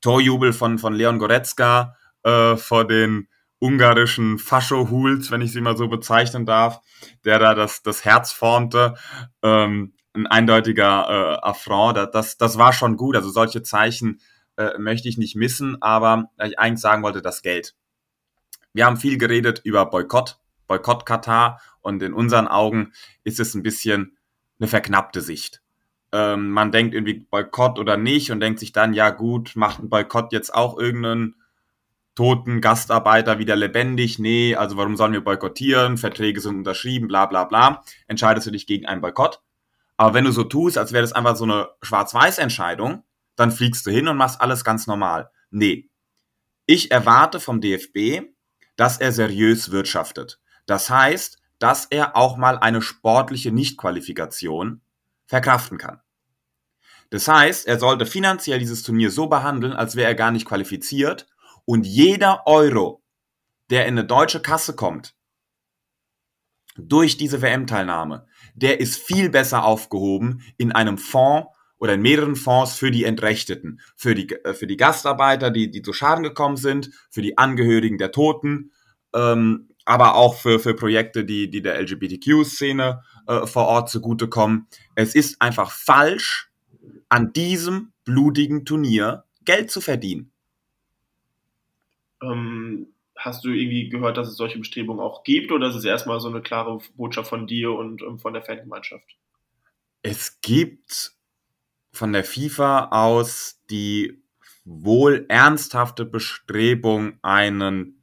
Torjubel 0.00 0.52
von, 0.52 0.78
von 0.78 0.94
Leon 0.94 1.18
Goretzka 1.18 1.96
äh, 2.22 2.56
vor 2.56 2.86
den 2.86 3.28
ungarischen 3.58 4.38
Fascho-Huls, 4.38 5.30
wenn 5.30 5.40
ich 5.40 5.52
sie 5.52 5.60
mal 5.60 5.76
so 5.76 5.88
bezeichnen 5.88 6.46
darf, 6.46 6.80
der 7.24 7.38
da 7.38 7.54
das, 7.54 7.82
das 7.82 8.04
Herz 8.04 8.32
formte. 8.32 8.94
Ähm, 9.42 9.94
ein 10.14 10.26
eindeutiger 10.26 11.06
äh, 11.08 11.46
Affront. 11.46 11.96
Das, 12.12 12.36
das 12.36 12.58
war 12.58 12.72
schon 12.72 12.96
gut. 12.96 13.16
Also 13.16 13.30
solche 13.30 13.62
Zeichen 13.62 14.20
äh, 14.56 14.76
möchte 14.78 15.08
ich 15.08 15.16
nicht 15.16 15.36
missen, 15.36 15.80
aber 15.80 16.30
ich 16.44 16.58
eigentlich 16.58 16.80
sagen 16.80 17.02
wollte, 17.02 17.22
das 17.22 17.42
Geld. 17.42 17.74
Wir 18.74 18.86
haben 18.86 18.96
viel 18.96 19.18
geredet 19.18 19.60
über 19.64 19.86
Boykott, 19.86 20.38
Boykott 20.66 21.06
Katar 21.06 21.60
und 21.80 22.02
in 22.02 22.14
unseren 22.14 22.48
Augen 22.48 22.92
ist 23.24 23.40
es 23.40 23.54
ein 23.54 23.62
bisschen 23.62 24.16
eine 24.62 24.68
verknappte 24.68 25.20
Sicht. 25.20 25.60
Ähm, 26.12 26.50
man 26.50 26.72
denkt 26.72 26.94
irgendwie 26.94 27.14
Boykott 27.14 27.78
oder 27.78 27.96
nicht 27.96 28.30
und 28.30 28.40
denkt 28.40 28.60
sich 28.60 28.72
dann, 28.72 28.94
ja 28.94 29.10
gut, 29.10 29.56
macht 29.56 29.80
ein 29.80 29.90
Boykott 29.90 30.32
jetzt 30.32 30.54
auch 30.54 30.78
irgendeinen 30.78 31.34
toten 32.14 32.60
Gastarbeiter 32.60 33.38
wieder 33.38 33.56
lebendig? 33.56 34.18
Nee, 34.18 34.54
also 34.54 34.76
warum 34.76 34.96
sollen 34.96 35.12
wir 35.12 35.24
boykottieren? 35.24 35.98
Verträge 35.98 36.40
sind 36.40 36.58
unterschrieben, 36.58 37.08
bla 37.08 37.26
bla 37.26 37.44
bla. 37.44 37.82
Entscheidest 38.06 38.46
du 38.46 38.50
dich 38.50 38.66
gegen 38.66 38.86
einen 38.86 39.00
Boykott? 39.00 39.40
Aber 39.96 40.14
wenn 40.14 40.24
du 40.24 40.32
so 40.32 40.44
tust, 40.44 40.78
als 40.78 40.92
wäre 40.92 41.02
das 41.02 41.12
einfach 41.12 41.36
so 41.36 41.44
eine 41.44 41.70
Schwarz-Weiß-Entscheidung, 41.82 43.02
dann 43.36 43.50
fliegst 43.50 43.86
du 43.86 43.90
hin 43.90 44.08
und 44.08 44.16
machst 44.16 44.40
alles 44.40 44.64
ganz 44.64 44.86
normal. 44.86 45.30
Nee. 45.50 45.88
Ich 46.66 46.90
erwarte 46.90 47.40
vom 47.40 47.60
DFB, 47.60 48.22
dass 48.76 48.98
er 48.98 49.12
seriös 49.12 49.70
wirtschaftet. 49.70 50.40
Das 50.66 50.88
heißt, 50.90 51.41
dass 51.62 51.86
er 51.86 52.16
auch 52.16 52.36
mal 52.36 52.58
eine 52.58 52.82
sportliche 52.82 53.52
Nichtqualifikation 53.52 54.80
verkraften 55.26 55.78
kann. 55.78 56.00
Das 57.10 57.28
heißt, 57.28 57.68
er 57.68 57.78
sollte 57.78 58.04
finanziell 58.04 58.58
dieses 58.58 58.82
Turnier 58.82 59.12
so 59.12 59.28
behandeln, 59.28 59.72
als 59.72 59.94
wäre 59.94 60.08
er 60.08 60.14
gar 60.16 60.32
nicht 60.32 60.46
qualifiziert 60.46 61.28
und 61.64 61.86
jeder 61.86 62.46
Euro, 62.46 63.04
der 63.70 63.86
in 63.86 63.96
eine 63.96 64.06
deutsche 64.06 64.42
Kasse 64.42 64.74
kommt, 64.74 65.14
durch 66.76 67.16
diese 67.16 67.42
WM-Teilnahme, 67.42 68.26
der 68.54 68.80
ist 68.80 68.98
viel 68.98 69.28
besser 69.28 69.64
aufgehoben 69.64 70.42
in 70.56 70.72
einem 70.72 70.98
Fonds 70.98 71.48
oder 71.78 71.94
in 71.94 72.02
mehreren 72.02 72.34
Fonds 72.34 72.74
für 72.74 72.90
die 72.90 73.04
Entrechteten, 73.04 73.80
für 73.94 74.14
die, 74.14 74.30
äh, 74.30 74.54
für 74.54 74.66
die 74.66 74.76
Gastarbeiter, 74.76 75.50
die, 75.50 75.70
die 75.70 75.82
zu 75.82 75.92
Schaden 75.92 76.24
gekommen 76.24 76.56
sind, 76.56 76.90
für 77.10 77.22
die 77.22 77.38
Angehörigen 77.38 77.98
der 77.98 78.10
Toten, 78.10 78.72
ähm, 79.14 79.68
aber 79.84 80.14
auch 80.14 80.36
für, 80.36 80.58
für 80.58 80.74
Projekte, 80.74 81.24
die, 81.24 81.50
die 81.50 81.62
der 81.62 81.80
LGBTQ-Szene 81.80 83.02
äh, 83.26 83.46
vor 83.46 83.66
Ort 83.66 83.90
zugutekommen. 83.90 84.66
Es 84.94 85.14
ist 85.14 85.40
einfach 85.40 85.70
falsch, 85.70 86.50
an 87.08 87.32
diesem 87.32 87.92
blutigen 88.04 88.64
Turnier 88.64 89.24
Geld 89.44 89.70
zu 89.70 89.80
verdienen. 89.80 90.32
Ähm, 92.22 92.86
hast 93.16 93.44
du 93.44 93.50
irgendwie 93.50 93.88
gehört, 93.88 94.16
dass 94.16 94.28
es 94.28 94.36
solche 94.36 94.58
Bestrebungen 94.58 95.00
auch 95.00 95.24
gibt 95.24 95.52
oder 95.52 95.68
ist 95.68 95.74
es 95.74 95.84
erstmal 95.84 96.20
so 96.20 96.28
eine 96.28 96.40
klare 96.42 96.80
Botschaft 96.94 97.28
von 97.28 97.46
dir 97.46 97.72
und 97.72 98.02
ähm, 98.02 98.18
von 98.18 98.32
der 98.32 98.42
Fangemeinschaft? 98.42 99.16
Es 100.02 100.40
gibt 100.40 101.12
von 101.92 102.12
der 102.12 102.24
FIFA 102.24 102.88
aus 102.90 103.60
die 103.70 104.22
wohl 104.64 105.26
ernsthafte 105.28 106.04
Bestrebung, 106.04 107.18
einen 107.22 108.01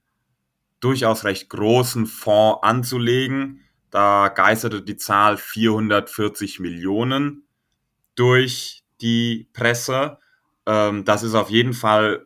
durchaus 0.79 1.23
recht 1.23 1.49
großen 1.49 2.05
Fonds 2.05 2.63
anzulegen. 2.63 3.61
Da 3.91 4.29
geisterte 4.29 4.81
die 4.81 4.97
Zahl 4.97 5.37
440 5.37 6.59
Millionen 6.59 7.43
durch 8.15 8.83
die 9.01 9.47
Presse. 9.53 10.19
Ähm, 10.65 11.05
das 11.05 11.23
ist 11.23 11.35
auf 11.35 11.49
jeden 11.49 11.73
Fall 11.73 12.25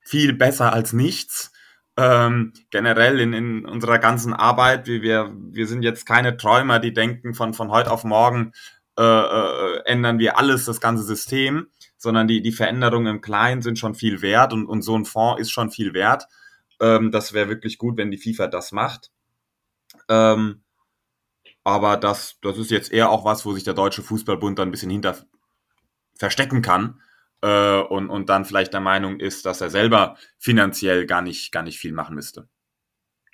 viel 0.00 0.32
besser 0.32 0.72
als 0.72 0.92
nichts. 0.92 1.52
Ähm, 1.96 2.52
generell 2.70 3.20
in, 3.20 3.32
in 3.32 3.64
unserer 3.64 3.98
ganzen 3.98 4.32
Arbeit, 4.32 4.86
wir, 4.86 5.32
wir, 5.34 5.66
sind 5.66 5.82
jetzt 5.82 6.06
keine 6.06 6.36
Träumer, 6.36 6.78
die 6.78 6.94
denken 6.94 7.34
von, 7.34 7.52
von 7.52 7.70
heute 7.70 7.90
auf 7.90 8.04
morgen, 8.04 8.52
äh, 8.98 9.02
äh, 9.02 9.82
ändern 9.84 10.18
wir 10.18 10.38
alles, 10.38 10.64
das 10.64 10.80
ganze 10.80 11.02
System, 11.02 11.66
sondern 11.96 12.26
die, 12.26 12.42
die 12.42 12.52
Veränderungen 12.52 13.16
im 13.16 13.20
Kleinen 13.20 13.60
sind 13.62 13.78
schon 13.78 13.94
viel 13.94 14.22
wert 14.22 14.52
und, 14.52 14.66
und 14.66 14.82
so 14.82 14.96
ein 14.96 15.04
Fonds 15.04 15.40
ist 15.40 15.50
schon 15.50 15.70
viel 15.70 15.94
wert. 15.94 16.26
Ähm, 16.80 17.10
das 17.10 17.32
wäre 17.32 17.48
wirklich 17.48 17.78
gut, 17.78 17.96
wenn 17.96 18.10
die 18.10 18.18
FIFA 18.18 18.46
das 18.46 18.72
macht. 18.72 19.10
Ähm, 20.08 20.62
aber 21.64 21.96
das, 21.96 22.38
das 22.42 22.58
ist 22.58 22.70
jetzt 22.70 22.92
eher 22.92 23.10
auch 23.10 23.24
was, 23.24 23.44
wo 23.44 23.52
sich 23.52 23.64
der 23.64 23.74
Deutsche 23.74 24.02
Fußballbund 24.02 24.58
dann 24.58 24.68
ein 24.68 24.70
bisschen 24.70 24.90
hinter 24.90 25.16
verstecken 26.14 26.62
kann 26.62 27.00
äh, 27.42 27.80
und, 27.80 28.10
und 28.10 28.28
dann 28.28 28.44
vielleicht 28.44 28.72
der 28.72 28.80
Meinung 28.80 29.20
ist, 29.20 29.46
dass 29.46 29.60
er 29.60 29.70
selber 29.70 30.16
finanziell 30.38 31.06
gar 31.06 31.22
nicht, 31.22 31.52
gar 31.52 31.62
nicht 31.62 31.78
viel 31.78 31.92
machen 31.92 32.14
müsste. 32.14 32.48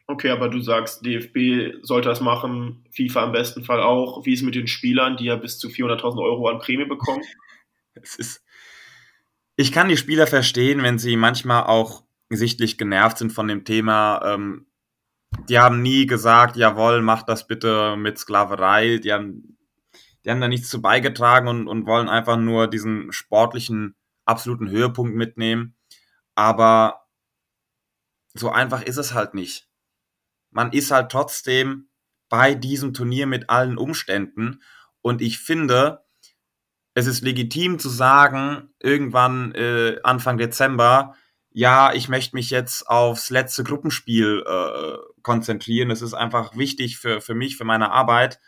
Okay, 0.09 0.31
aber 0.31 0.49
du 0.49 0.61
sagst, 0.61 1.05
DFB 1.05 1.83
sollte 1.83 2.09
das 2.09 2.21
machen, 2.21 2.85
FIFA 2.95 3.25
im 3.25 3.33
besten 3.33 3.65
Fall 3.65 3.83
auch. 3.83 4.25
Wie 4.25 4.33
ist 4.33 4.41
es 4.41 4.45
mit 4.45 4.55
den 4.55 4.69
Spielern, 4.69 5.17
die 5.17 5.25
ja 5.25 5.37
bis 5.37 5.59
zu 5.59 5.69
400.000 5.69 6.23
Euro 6.23 6.49
an 6.49 6.61
Prämie 6.61 6.85
bekommen? 6.85 7.23
es 7.95 8.15
ist, 8.15 8.45
ich 9.57 9.73
kann 9.73 9.89
die 9.89 9.97
Spieler 9.97 10.29
verstehen, 10.29 10.83
wenn 10.83 10.99
sie 10.99 11.17
manchmal 11.17 11.65
auch 11.65 12.06
sichtlich 12.31 12.79
genervt 12.79 13.19
sind 13.19 13.33
von 13.33 13.49
dem 13.49 13.65
Thema. 13.65 14.21
Ähm, 14.25 14.67
die 15.49 15.59
haben 15.59 15.83
nie 15.83 16.07
gesagt, 16.07 16.57
jawohl, 16.57 17.03
mach 17.03 17.23
das 17.23 17.47
bitte 17.47 17.97
mit 17.97 18.19
Sklaverei. 18.19 18.99
Die 18.99 19.13
haben, 19.13 19.59
die 20.25 20.31
haben 20.31 20.41
da 20.41 20.49
nichts 20.49 20.69
zu 20.69 20.81
beigetragen 20.81 21.49
und, 21.49 21.69
und 21.69 21.87
wollen 21.87 22.09
einfach 22.09 22.37
nur 22.37 22.69
diesen 22.69 23.13
sportlichen 23.13 23.97
absoluten 24.25 24.71
Höhepunkt 24.71 25.15
mitnehmen. 25.15 25.77
Aber 26.35 27.07
so 28.35 28.51
einfach 28.51 28.83
ist 28.83 28.99
es 28.99 29.15
halt 29.15 29.35
nicht 29.35 29.67
man 30.57 30.73
ist 30.73 30.91
halt 30.91 31.13
trotzdem 31.13 31.91
bei 32.31 32.55
diesem 32.55 32.95
Turnier 32.95 33.27
mit 33.27 33.51
allen 33.51 33.77
Umständen. 33.77 34.63
Und 35.03 35.21
ich 35.21 35.39
finde, 35.39 36.03
es 36.95 37.07
ist 37.07 37.23
legitim 37.23 37.79
zu 37.79 37.91
sagen, 37.91 38.71
irgendwann 38.81 39.55
äh, 39.55 39.99
Anfang 40.03 40.39
Dezember, 40.39 41.15
ja, 41.57 41.95
ich 41.95 42.11
möchte 42.11 42.37
mich 42.37 42.51
jetzt 42.51 42.87
aufs 42.87 43.31
letzte 43.31 43.65
Gruppenspiel 43.65 44.45
äh, 44.47 44.99
konzentrieren. 45.23 45.89
Das 45.89 46.03
ist 46.03 46.13
einfach 46.13 46.55
wichtig 46.55 46.99
für, 46.99 47.23
für 47.23 47.35
mich, 47.35 47.57
für 47.57 47.65
meine 47.65 47.93
Arbeit. 47.93 48.41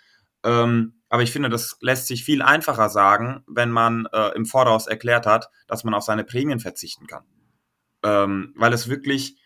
Ähm, 0.44 1.00
aber 1.08 1.22
ich 1.22 1.32
finde, 1.32 1.48
das 1.48 1.78
lässt 1.80 2.06
sich 2.06 2.22
viel 2.22 2.42
einfacher 2.42 2.90
sagen, 2.90 3.44
wenn 3.46 3.70
man 3.70 4.04
äh, 4.12 4.34
im 4.36 4.44
Voraus 4.44 4.86
erklärt 4.86 5.24
hat, 5.24 5.48
dass 5.68 5.84
man 5.84 5.94
auf 5.94 6.04
seine 6.04 6.22
Prämien 6.22 6.60
verzichten 6.60 7.06
kann. 7.06 7.24
Ähm, 8.04 8.52
weil 8.56 8.74
es 8.74 8.90
wirklich 8.90 9.40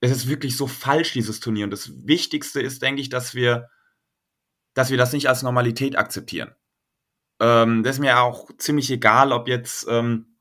es 0.00 0.10
ist 0.10 0.28
wirklich 0.28 0.54
so 0.54 0.66
falsch, 0.66 1.14
dieses 1.14 1.40
Turnier. 1.40 1.64
Und 1.64 1.70
das 1.70 2.06
Wichtigste 2.06 2.60
ist, 2.60 2.82
denke 2.82 3.00
ich, 3.00 3.08
dass 3.08 3.34
wir, 3.34 3.70
dass 4.74 4.90
wir 4.90 4.98
das 4.98 5.14
nicht 5.14 5.30
als 5.30 5.42
Normalität 5.42 5.96
akzeptieren. 5.96 6.54
Ähm, 7.40 7.82
das 7.82 7.96
ist 7.96 8.00
mir 8.00 8.20
auch 8.20 8.50
ziemlich 8.58 8.90
egal, 8.90 9.32
ob 9.32 9.48
jetzt 9.48 9.86
ähm, 9.88 10.37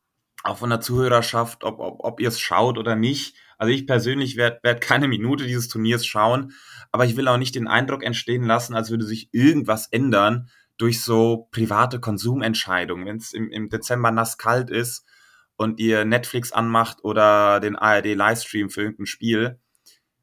auch 0.48 0.58
von 0.58 0.70
der 0.70 0.82
Zuhörerschaft, 0.82 1.63
ob, 1.63 1.80
ob, 1.80 2.04
ob 2.04 2.20
ihr 2.20 2.30
es 2.30 2.39
schaut 2.39 2.77
oder 2.77 2.96
nicht. 2.96 3.36
Also 3.58 3.74
ich 3.74 3.88
persönlich 3.88 4.38
werde 4.38 4.60
werd 4.63 4.82
keine 4.82 5.08
Minute 5.08 5.46
dieses 5.46 5.68
Turniers 5.68 6.06
schauen, 6.06 6.54
aber 6.92 7.06
ich 7.06 7.18
will 7.18 7.27
auch 7.27 7.38
nicht 7.38 7.56
den 7.56 7.68
Eindruck 7.68 8.04
entstehen 8.04 8.44
lassen, 8.44 8.75
als 8.75 8.89
würde 8.89 9.06
sich 9.06 9.30
irgendwas 9.32 9.88
ändern 9.88 10.50
durch 10.77 11.01
so 11.01 11.48
private 11.51 12.00
Konsumentscheidungen. 12.00 13.06
Wenn 13.06 13.18
es 13.18 13.34
im, 13.34 13.50
im 13.50 13.70
Dezember 13.70 14.12
nass 14.12 14.38
kalt 14.38 14.70
ist, 14.70 15.06
und 15.58 15.80
ihr 15.80 16.06
Netflix 16.06 16.51
anmacht 16.51 17.04
oder 17.04 17.60
den 17.60 17.75
ARD-Livestream 17.75 18.70
für 18.70 18.82
irgendein 18.82 19.08
Spiel, 19.08 19.60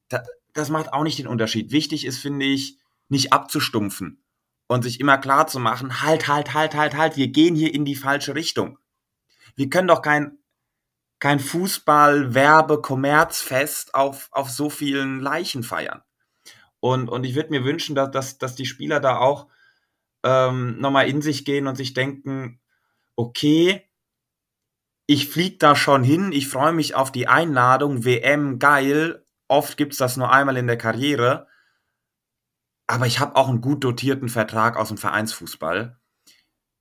da, 0.09 0.23
das 0.53 0.71
macht 0.71 0.93
auch 0.93 1.03
nicht 1.03 1.19
den 1.19 1.27
Unterschied. 1.27 1.73
Wichtig 1.73 2.07
ist, 2.07 2.19
finde 2.19 2.47
ich, 2.47 2.79
nicht 3.09 3.33
abzustumpfen 3.33 4.25
und 4.69 4.83
sich 4.83 5.01
immer 5.01 5.19
klar 5.19 5.47
zu 5.47 5.59
machen, 5.59 6.03
halt, 6.03 6.29
halt, 6.29 6.55
halt, 6.55 6.75
halt, 6.75 6.97
halt, 6.97 7.17
wir 7.17 7.29
gehen 7.29 7.55
hier 7.55 7.75
in 7.75 7.85
die 7.85 7.97
falsche 7.97 8.35
Richtung. 8.35 8.79
Wir 9.57 9.71
können 9.71 9.89
doch 9.89 10.03
kein, 10.03 10.39
kein 11.21 11.41
Fußball, 11.41 12.35
Werbe, 12.35 12.81
Kommerzfest 12.83 13.95
auf, 13.95 14.29
auf 14.33 14.51
so 14.51 14.71
vielen 14.71 15.21
Leichen 15.21 15.63
feiern. 15.63 16.03
Und, 16.81 17.09
und 17.09 17.25
ich 17.25 17.35
würde 17.35 17.51
mir 17.51 17.65
wünschen, 17.65 17.95
dass, 17.95 18.11
dass, 18.11 18.39
dass 18.39 18.55
die 18.57 18.67
Spieler 18.67 19.01
da 19.01 19.19
auch 19.19 19.49
ähm, 20.23 20.79
nochmal 20.81 21.09
in 21.09 21.23
sich 21.23 21.45
gehen 21.45 21.67
und 21.67 21.77
sich 21.77 21.95
denken, 21.95 22.61
okay, 23.17 23.89
ich 25.07 25.29
flieg 25.29 25.61
da 25.61 25.77
schon 25.77 26.03
hin, 26.03 26.33
ich 26.33 26.49
freue 26.49 26.73
mich 26.73 26.95
auf 26.95 27.13
die 27.13 27.29
Einladung, 27.29 28.05
WM, 28.05 28.59
geil. 28.59 29.25
Oft 29.49 29.77
gibt's 29.77 29.99
das 29.99 30.17
nur 30.17 30.33
einmal 30.33 30.57
in 30.57 30.67
der 30.67 30.79
Karriere. 30.79 31.47
Aber 32.87 33.07
ich 33.07 33.19
habe 33.19 33.37
auch 33.37 33.49
einen 33.49 33.61
gut 33.61 33.85
dotierten 33.85 34.29
Vertrag 34.29 34.77
aus 34.77 34.89
dem 34.89 34.99
Vereinsfußball. 34.99 35.99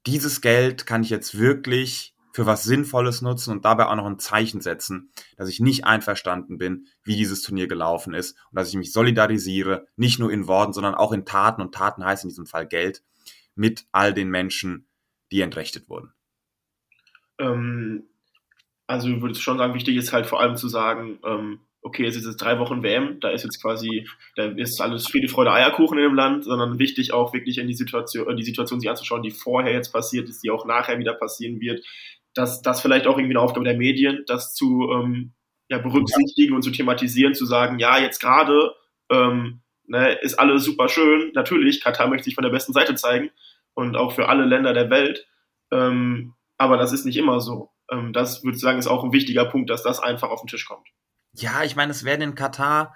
Dieses 0.06 0.42
Geld 0.42 0.86
kann 0.86 1.04
ich 1.04 1.10
jetzt 1.10 1.38
wirklich 1.38 2.13
für 2.34 2.48
was 2.48 2.64
Sinnvolles 2.64 3.22
nutzen 3.22 3.52
und 3.52 3.64
dabei 3.64 3.86
auch 3.86 3.96
noch 3.96 4.08
ein 4.08 4.20
Zeichen 4.20 4.60
setzen, 4.60 5.12
dass 5.38 5.48
ich 5.48 5.60
nicht 5.60 5.86
einverstanden 5.86 6.58
bin, 6.58 6.88
wie 7.04 7.16
dieses 7.16 7.44
Turnier 7.44 7.68
gelaufen 7.68 8.14
ist 8.14 8.36
und 8.50 8.58
dass 8.58 8.70
ich 8.70 8.76
mich 8.76 8.92
solidarisiere, 8.92 9.86
nicht 9.96 10.20
nur 10.20 10.32
in 10.32 10.48
Worten, 10.48 10.74
sondern 10.74 10.96
auch 10.96 11.12
in 11.12 11.26
Taten 11.26 11.62
und 11.62 11.74
Taten 11.74 12.04
heißt 12.04 12.24
in 12.24 12.30
diesem 12.30 12.48
Fall 12.48 12.68
Geld, 12.68 13.04
mit 13.56 13.86
all 13.92 14.14
den 14.14 14.30
Menschen, 14.30 14.88
die 15.32 15.42
entrechtet 15.42 15.88
wurden. 15.90 16.12
Ähm, 17.38 18.08
also 18.88 19.10
ich 19.10 19.22
würde 19.22 19.36
schon 19.36 19.60
sagen, 19.60 19.76
wichtig 19.76 19.96
ist 19.96 20.12
halt 20.12 20.26
vor 20.26 20.42
allem 20.42 20.58
zu 20.58 20.68
sagen, 20.68 21.20
ähm, 21.24 21.60
okay, 21.84 22.06
es 22.06 22.16
ist 22.16 22.26
jetzt 22.26 22.42
drei 22.42 22.58
Wochen 22.60 22.82
WM, 22.82 23.20
da 23.20 23.30
ist 23.30 23.44
jetzt 23.44 23.62
quasi, 23.62 24.08
da 24.36 24.46
ist 24.46 24.82
alles 24.82 25.06
Friede, 25.08 25.28
Freude, 25.28 25.52
Eierkuchen 25.52 25.98
in 25.98 26.06
dem 26.06 26.16
Land, 26.16 26.46
sondern 26.46 26.80
wichtig 26.80 27.14
auch 27.14 27.34
wirklich 27.34 27.58
in 27.58 27.68
die 27.68 27.76
Situation, 27.76 28.36
die 28.36 28.44
Situation 28.44 28.80
sich 28.80 28.90
anzuschauen, 28.90 29.22
die 29.22 29.32
vorher 29.32 29.74
jetzt 29.74 29.92
passiert 29.92 30.30
ist, 30.30 30.44
die 30.44 30.50
auch 30.50 30.66
nachher 30.66 30.98
wieder 30.98 31.14
passieren 31.14 31.60
wird. 31.60 31.86
Dass 32.34 32.62
das 32.62 32.82
vielleicht 32.82 33.08
auch 33.08 33.18
irgendwie 33.18 33.36
eine 33.36 33.42
Aufgabe 33.42 33.66
der 33.66 33.78
Medien, 33.78 34.24
das 34.28 34.54
zu 34.54 34.90
ähm, 34.92 35.34
ja, 35.70 35.78
berücksichtigen 35.78 36.56
und 36.56 36.62
zu 36.62 36.72
thematisieren, 36.72 37.36
zu 37.36 37.46
sagen, 37.46 37.80
ja, 37.80 37.98
jetzt 38.00 38.20
gerade 38.20 38.74
ähm, 39.10 39.62
ne, 39.86 40.14
ist 40.22 40.40
alles 40.40 40.64
super 40.64 40.90
schön. 40.90 41.32
Natürlich, 41.34 41.82
Katar 41.82 42.08
möchte 42.08 42.26
sich 42.26 42.36
von 42.36 42.44
der 42.44 42.52
besten 42.52 42.74
Seite 42.74 42.96
zeigen 42.96 43.32
und 43.74 43.96
auch 43.96 44.14
für 44.14 44.30
alle 44.30 44.46
Länder 44.46 44.74
der 44.74 44.90
Welt. 44.90 45.28
Ähm, 45.72 46.34
aber 46.58 46.78
das 46.78 46.94
ist 46.94 47.06
nicht 47.06 47.18
immer 47.18 47.40
so. 47.40 47.72
Ähm, 47.92 48.14
das 48.14 48.44
würde 48.44 48.56
ich 48.56 48.62
sagen, 48.62 48.80
ist 48.80 48.88
auch 48.88 49.04
ein 49.04 49.14
wichtiger 49.14 49.46
Punkt, 49.46 49.70
dass 49.70 49.84
das 49.84 50.00
einfach 50.00 50.30
auf 50.30 50.42
den 50.42 50.48
Tisch 50.48 50.66
kommt. 50.66 50.88
Ja, 51.34 51.64
ich 51.64 51.76
meine, 51.76 51.92
es 51.92 52.04
werden 52.04 52.22
in 52.22 52.36
Katar 52.36 52.96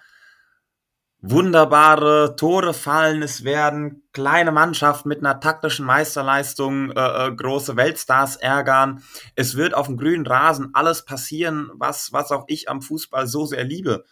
wunderbare 1.19 2.35
Tore 2.35 2.73
fallen, 2.73 3.23
es 3.23 3.43
werden 3.43 4.03
kleine 4.13 4.51
Mannschaften 4.51 5.09
mit 5.09 5.19
einer 5.19 5.39
taktischen 5.39 5.85
Meisterleistung 5.85 6.91
äh, 6.91 7.27
äh, 7.27 7.35
große 7.35 7.75
Weltstars 7.75 8.35
ärgern. 8.35 9.03
Es 9.35 9.55
wird 9.55 9.73
auf 9.73 9.87
dem 9.87 9.97
grünen 9.97 10.27
Rasen 10.27 10.69
alles 10.73 11.05
passieren, 11.05 11.71
was, 11.73 12.13
was 12.13 12.31
auch 12.31 12.45
ich 12.47 12.69
am 12.69 12.81
Fußball 12.81 13.27
so 13.27 13.45
sehr 13.45 13.63
liebe. 13.63 14.05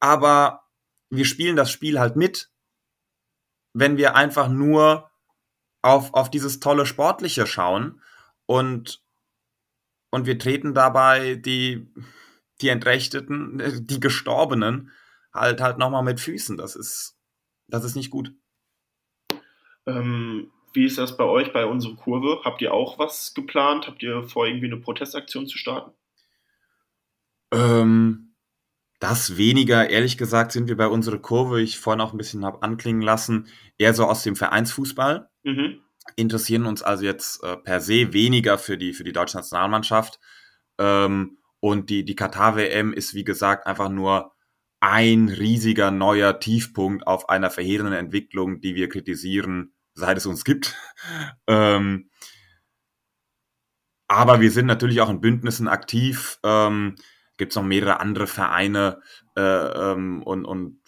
Aber 0.00 0.64
wir 1.10 1.24
spielen 1.24 1.56
das 1.56 1.70
Spiel 1.70 2.00
halt 2.00 2.16
mit, 2.16 2.50
wenn 3.74 3.96
wir 3.96 4.16
einfach 4.16 4.48
nur 4.48 5.10
auf, 5.82 6.14
auf 6.14 6.30
dieses 6.30 6.60
tolle 6.60 6.86
Sportliche 6.86 7.46
schauen. 7.46 8.00
Und 8.46 9.04
und 10.14 10.26
wir 10.26 10.38
treten 10.38 10.74
dabei 10.74 11.34
die, 11.34 11.92
die 12.60 12.68
Entrechteten, 12.68 13.58
äh, 13.58 13.80
die 13.80 13.98
Gestorbenen 13.98 14.92
halt 15.34 15.60
halt 15.60 15.78
nochmal 15.78 16.02
mit 16.02 16.20
Füßen. 16.20 16.56
Das 16.56 16.76
ist, 16.76 17.18
das 17.68 17.84
ist 17.84 17.96
nicht 17.96 18.10
gut. 18.10 18.32
Ähm, 19.86 20.50
wie 20.72 20.86
ist 20.86 20.98
das 20.98 21.16
bei 21.16 21.24
euch, 21.24 21.52
bei 21.52 21.66
unserer 21.66 21.96
Kurve? 21.96 22.40
Habt 22.44 22.62
ihr 22.62 22.72
auch 22.72 22.98
was 22.98 23.34
geplant? 23.34 23.86
Habt 23.86 24.02
ihr 24.02 24.22
vor, 24.22 24.46
irgendwie 24.46 24.66
eine 24.66 24.78
Protestaktion 24.78 25.46
zu 25.46 25.58
starten? 25.58 25.92
Ähm, 27.52 28.34
das 29.00 29.36
weniger, 29.36 29.90
ehrlich 29.90 30.16
gesagt, 30.16 30.52
sind 30.52 30.68
wir 30.68 30.76
bei 30.76 30.86
unserer 30.86 31.18
Kurve, 31.18 31.60
ich 31.60 31.78
vorhin 31.78 32.00
auch 32.00 32.12
ein 32.12 32.18
bisschen 32.18 32.44
habe 32.44 32.62
anklingen 32.62 33.02
lassen, 33.02 33.48
eher 33.76 33.92
so 33.92 34.06
aus 34.06 34.22
dem 34.22 34.36
Vereinsfußball. 34.36 35.28
Mhm 35.42 35.84
interessieren 36.16 36.66
uns 36.66 36.82
also 36.82 37.04
jetzt 37.04 37.42
äh, 37.42 37.56
per 37.56 37.80
se 37.80 38.12
weniger 38.12 38.58
für 38.58 38.76
die, 38.76 38.92
für 38.92 39.04
die 39.04 39.12
deutsche 39.12 39.36
Nationalmannschaft. 39.36 40.20
Ähm, 40.78 41.38
und 41.60 41.88
die, 41.88 42.04
die 42.04 42.14
Katar-WM 42.14 42.92
ist, 42.92 43.14
wie 43.14 43.24
gesagt, 43.24 43.66
einfach 43.66 43.88
nur 43.88 44.33
ein 44.86 45.30
riesiger 45.30 45.90
neuer 45.90 46.40
Tiefpunkt 46.40 47.06
auf 47.06 47.30
einer 47.30 47.48
verheerenden 47.48 47.94
Entwicklung, 47.94 48.60
die 48.60 48.74
wir 48.74 48.90
kritisieren, 48.90 49.72
seit 49.94 50.18
es 50.18 50.26
uns 50.26 50.44
gibt. 50.44 50.76
ähm, 51.46 52.10
aber 54.08 54.42
wir 54.42 54.50
sind 54.50 54.66
natürlich 54.66 55.00
auch 55.00 55.08
in 55.08 55.22
Bündnissen 55.22 55.68
aktiv. 55.68 56.38
Ähm, 56.44 56.96
Gibt 57.38 57.52
es 57.52 57.56
noch 57.56 57.62
mehrere 57.62 57.98
andere 57.98 58.26
Vereine 58.26 59.00
äh, 59.36 59.40
ähm, 59.40 60.22
und, 60.22 60.44
und 60.44 60.82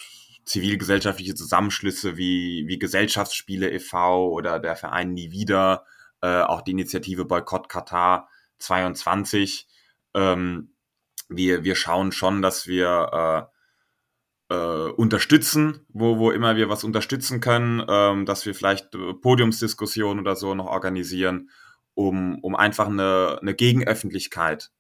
zivilgesellschaftliche 0.44 1.34
Zusammenschlüsse 1.34 2.18
wie, 2.18 2.64
wie 2.68 2.78
Gesellschaftsspiele 2.78 3.70
e.V. 3.70 4.28
oder 4.28 4.60
der 4.60 4.76
Verein 4.76 5.14
Nie 5.14 5.30
wieder, 5.30 5.86
äh, 6.20 6.42
auch 6.42 6.60
die 6.60 6.72
Initiative 6.72 7.24
Boykott 7.24 7.70
Katar 7.70 8.28
22. 8.58 9.66
Ähm, 10.12 10.74
wir, 11.30 11.64
wir 11.64 11.74
schauen 11.76 12.12
schon, 12.12 12.42
dass 12.42 12.66
wir 12.66 13.48
äh, 14.48 14.54
unterstützen, 14.54 15.84
wo, 15.88 16.18
wo 16.18 16.30
immer 16.30 16.56
wir 16.56 16.68
was 16.68 16.84
unterstützen 16.84 17.40
können, 17.40 17.84
ähm, 17.88 18.26
dass 18.26 18.46
wir 18.46 18.54
vielleicht 18.54 18.94
äh, 18.94 19.14
Podiumsdiskussionen 19.14 20.20
oder 20.20 20.36
so 20.36 20.54
noch 20.54 20.66
organisieren, 20.66 21.50
um, 21.94 22.38
um 22.40 22.54
einfach 22.54 22.86
eine, 22.86 23.38
eine 23.40 23.54
Gegenöffentlichkeit 23.54 24.70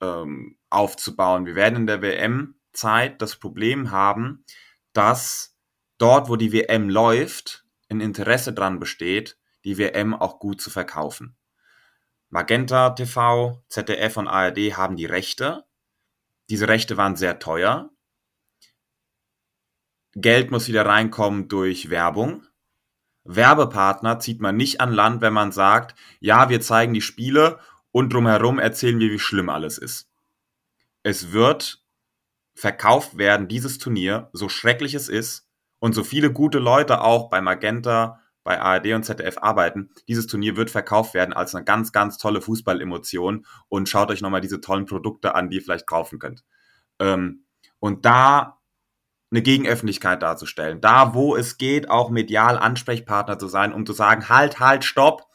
ähm, 0.00 0.56
aufzubauen. 0.70 1.46
Wir 1.46 1.54
werden 1.54 1.76
in 1.76 1.86
der 1.86 2.02
WM-Zeit 2.02 3.20
das 3.20 3.36
Problem 3.36 3.90
haben, 3.90 4.44
dass 4.92 5.56
dort, 5.98 6.28
wo 6.28 6.36
die 6.36 6.52
WM 6.52 6.88
läuft, 6.88 7.64
ein 7.88 8.00
Interesse 8.00 8.52
dran 8.52 8.78
besteht, 8.78 9.38
die 9.64 9.78
WM 9.78 10.14
auch 10.14 10.38
gut 10.38 10.60
zu 10.60 10.70
verkaufen. 10.70 11.36
Magenta 12.28 12.90
TV, 12.90 13.62
ZDF 13.68 14.16
und 14.16 14.28
ARD 14.28 14.76
haben 14.76 14.96
die 14.96 15.06
Rechte. 15.06 15.64
Diese 16.50 16.68
Rechte 16.68 16.96
waren 16.96 17.16
sehr 17.16 17.38
teuer. 17.38 17.90
Geld 20.16 20.50
muss 20.50 20.68
wieder 20.68 20.86
reinkommen 20.86 21.48
durch 21.48 21.90
Werbung. 21.90 22.46
Werbepartner 23.24 24.18
zieht 24.18 24.40
man 24.40 24.56
nicht 24.56 24.80
an 24.80 24.92
Land, 24.92 25.22
wenn 25.22 25.32
man 25.32 25.50
sagt, 25.50 25.98
ja, 26.20 26.48
wir 26.48 26.60
zeigen 26.60 26.94
die 26.94 27.00
Spiele 27.00 27.58
und 27.90 28.12
drumherum 28.12 28.58
erzählen 28.58 28.98
wir, 28.98 29.10
wie 29.10 29.18
schlimm 29.18 29.48
alles 29.48 29.78
ist. 29.78 30.10
Es 31.02 31.32
wird 31.32 31.82
verkauft 32.54 33.18
werden, 33.18 33.48
dieses 33.48 33.78
Turnier, 33.78 34.30
so 34.32 34.48
schrecklich 34.48 34.94
es 34.94 35.08
ist 35.08 35.48
und 35.78 35.94
so 35.94 36.04
viele 36.04 36.32
gute 36.32 36.58
Leute 36.58 37.00
auch 37.00 37.28
bei 37.28 37.40
Magenta, 37.40 38.20
bei 38.44 38.60
ARD 38.60 38.92
und 38.92 39.04
ZDF 39.04 39.38
arbeiten, 39.38 39.90
dieses 40.06 40.26
Turnier 40.26 40.56
wird 40.56 40.70
verkauft 40.70 41.14
werden 41.14 41.32
als 41.32 41.54
eine 41.54 41.64
ganz, 41.64 41.92
ganz 41.92 42.18
tolle 42.18 42.42
Fußballemotion 42.42 43.46
und 43.68 43.88
schaut 43.88 44.10
euch 44.10 44.20
nochmal 44.20 44.42
diese 44.42 44.60
tollen 44.60 44.84
Produkte 44.84 45.34
an, 45.34 45.48
die 45.48 45.56
ihr 45.56 45.62
vielleicht 45.62 45.86
kaufen 45.86 46.18
könnt. 46.18 46.44
Ähm, 46.98 47.46
und 47.80 48.04
da 48.04 48.60
eine 49.34 49.42
Gegenöffentlichkeit 49.42 50.22
darzustellen. 50.22 50.80
Da, 50.80 51.12
wo 51.12 51.34
es 51.34 51.58
geht, 51.58 51.90
auch 51.90 52.08
medial 52.08 52.56
Ansprechpartner 52.56 53.36
zu 53.36 53.48
sein, 53.48 53.72
um 53.72 53.84
zu 53.84 53.92
sagen, 53.92 54.28
halt, 54.28 54.60
halt, 54.60 54.84
stopp, 54.84 55.26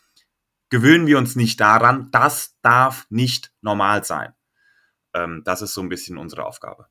gewöhnen 0.69 1.05
wir 1.05 1.17
uns 1.17 1.35
nicht 1.35 1.59
daran, 1.59 2.09
das 2.11 2.57
darf 2.61 3.07
nicht 3.09 3.51
normal 3.61 4.05
sein. 4.05 4.33
Ähm, 5.13 5.41
das 5.43 5.61
ist 5.61 5.73
so 5.73 5.81
ein 5.81 5.89
bisschen 5.89 6.17
unsere 6.17 6.45
Aufgabe. 6.45 6.87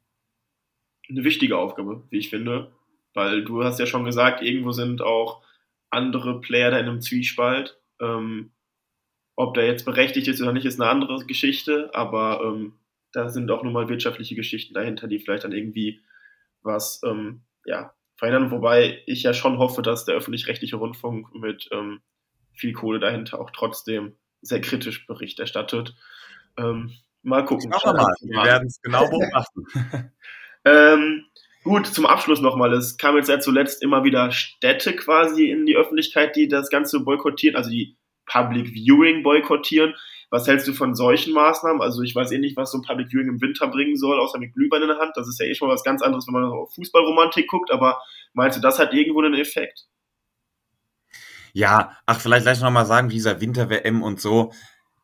Eine 1.08 1.24
wichtige 1.24 1.56
Aufgabe, 1.56 2.06
wie 2.10 2.18
ich 2.18 2.28
finde, 2.28 2.72
weil 3.14 3.42
du 3.42 3.64
hast 3.64 3.80
ja 3.80 3.86
schon 3.86 4.04
gesagt, 4.04 4.42
irgendwo 4.42 4.72
sind 4.72 5.00
auch 5.00 5.42
andere 5.88 6.42
Player 6.42 6.70
da 6.70 6.78
in 6.78 6.88
einem 6.88 7.00
Zwiespalt. 7.00 7.80
Ähm, 8.02 8.52
ob 9.34 9.54
der 9.54 9.66
jetzt 9.66 9.86
berechtigt 9.86 10.28
ist 10.28 10.42
oder 10.42 10.52
nicht, 10.52 10.66
ist 10.66 10.78
eine 10.78 10.90
andere 10.90 11.24
Geschichte, 11.24 11.90
aber 11.94 12.42
ähm, 12.44 12.74
da 13.12 13.30
sind 13.30 13.50
auch 13.50 13.62
nun 13.62 13.72
mal 13.72 13.88
wirtschaftliche 13.88 14.34
Geschichten 14.34 14.74
dahinter, 14.74 15.08
die 15.08 15.20
vielleicht 15.20 15.44
dann 15.44 15.52
irgendwie 15.52 16.02
was 16.62 17.00
ähm, 17.04 17.42
ja, 17.64 17.94
verhindern. 18.16 18.50
Wobei 18.50 19.02
ich 19.06 19.22
ja 19.22 19.34
schon 19.34 19.58
hoffe, 19.58 19.82
dass 19.82 20.04
der 20.04 20.16
öffentlich-rechtliche 20.16 20.76
Rundfunk 20.76 21.34
mit 21.34 21.68
ähm, 21.72 22.00
viel 22.52 22.72
Kohle 22.72 22.98
dahinter 22.98 23.40
auch 23.40 23.50
trotzdem 23.50 24.16
sehr 24.42 24.60
kritisch 24.60 25.06
Bericht 25.06 25.38
erstattet. 25.40 25.94
Ähm, 26.56 26.92
mal 27.22 27.44
gucken. 27.44 27.72
Schauen 27.72 27.96
wir 27.96 28.02
mal. 28.02 28.14
Wir 28.20 28.44
werden 28.44 28.68
es 28.68 28.80
genau 28.82 29.08
beobachten. 29.08 29.66
ähm, 30.64 31.24
gut, 31.64 31.86
zum 31.86 32.06
Abschluss 32.06 32.40
nochmal. 32.40 32.72
Es 32.72 32.96
kam 32.96 33.16
jetzt 33.16 33.28
ja 33.28 33.40
zuletzt 33.40 33.82
immer 33.82 34.04
wieder 34.04 34.30
Städte 34.32 34.94
quasi 34.94 35.50
in 35.50 35.66
die 35.66 35.76
Öffentlichkeit, 35.76 36.36
die 36.36 36.48
das 36.48 36.70
Ganze 36.70 37.00
boykottieren, 37.00 37.56
also 37.56 37.70
die 37.70 37.96
Public 38.26 38.68
Viewing 38.68 39.22
boykottieren. 39.22 39.94
Was 40.30 40.46
hältst 40.46 40.68
du 40.68 40.74
von 40.74 40.94
solchen 40.94 41.32
Maßnahmen? 41.32 41.80
Also 41.80 42.02
ich 42.02 42.14
weiß 42.14 42.32
eh 42.32 42.38
nicht, 42.38 42.56
was 42.56 42.70
so 42.70 42.78
ein 42.78 42.82
Public 42.82 43.08
Viewing 43.08 43.28
im 43.28 43.40
Winter 43.40 43.68
bringen 43.68 43.96
soll, 43.96 44.20
außer 44.20 44.38
mit 44.38 44.52
Glühwein 44.52 44.82
in 44.82 44.88
der 44.88 44.98
Hand. 44.98 45.12
Das 45.14 45.26
ist 45.26 45.40
ja 45.40 45.46
eh 45.46 45.54
schon 45.54 45.68
mal 45.68 45.74
was 45.74 45.84
ganz 45.84 46.02
anderes, 46.02 46.26
wenn 46.26 46.34
man 46.34 46.44
auf 46.44 46.74
Fußballromantik 46.74 47.48
guckt. 47.48 47.70
Aber 47.70 48.02
meinst 48.34 48.58
du, 48.58 48.60
das 48.60 48.78
hat 48.78 48.92
irgendwo 48.92 49.22
einen 49.22 49.34
Effekt? 49.34 49.86
Ja, 51.54 51.96
ach, 52.04 52.20
vielleicht 52.20 52.44
gleich 52.44 52.60
nochmal 52.60 52.86
sagen, 52.86 53.08
dieser 53.08 53.40
Winter-WM 53.40 54.02
und 54.02 54.20
so. 54.20 54.52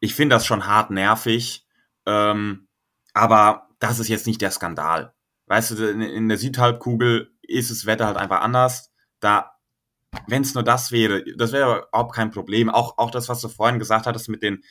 Ich 0.00 0.14
finde 0.14 0.37
das 0.37 0.45
schon 0.45 0.66
hart 0.66 0.90
nervig. 0.90 1.66
Ähm, 2.07 2.69
aber 3.15 3.69
das 3.78 3.99
ist 3.99 4.08
jetzt 4.08 4.26
nicht 4.26 4.43
der 4.43 4.50
Skandal. 4.50 5.15
Weißt 5.47 5.73
du, 5.73 5.89
in 5.89 6.28
der 6.28 6.39
Südhalbkugel 6.39 7.32
ist 7.43 7.71
das 7.71 7.87
Wetter 7.87 8.06
halt 8.06 8.17
einfach 8.17 8.41
anders. 8.41 8.93
Da, 9.21 9.52
wenn 10.26 10.43
es 10.43 10.54
nur 10.54 10.65
das 10.65 10.93
wäre, 10.93 11.25
das 11.37 11.52
wäre 11.52 11.87
überhaupt 11.89 12.15
kein 12.15 12.30
Problem. 12.30 12.71
Auch, 12.71 12.99
auch 12.99 13.10
das, 13.10 13.28
was 13.28 13.41
du 13.41 13.49
vorhin 13.49 13.78
gesagt 13.78 14.06
hattest 14.06 14.28
mit 14.28 14.43
den, 14.43 14.63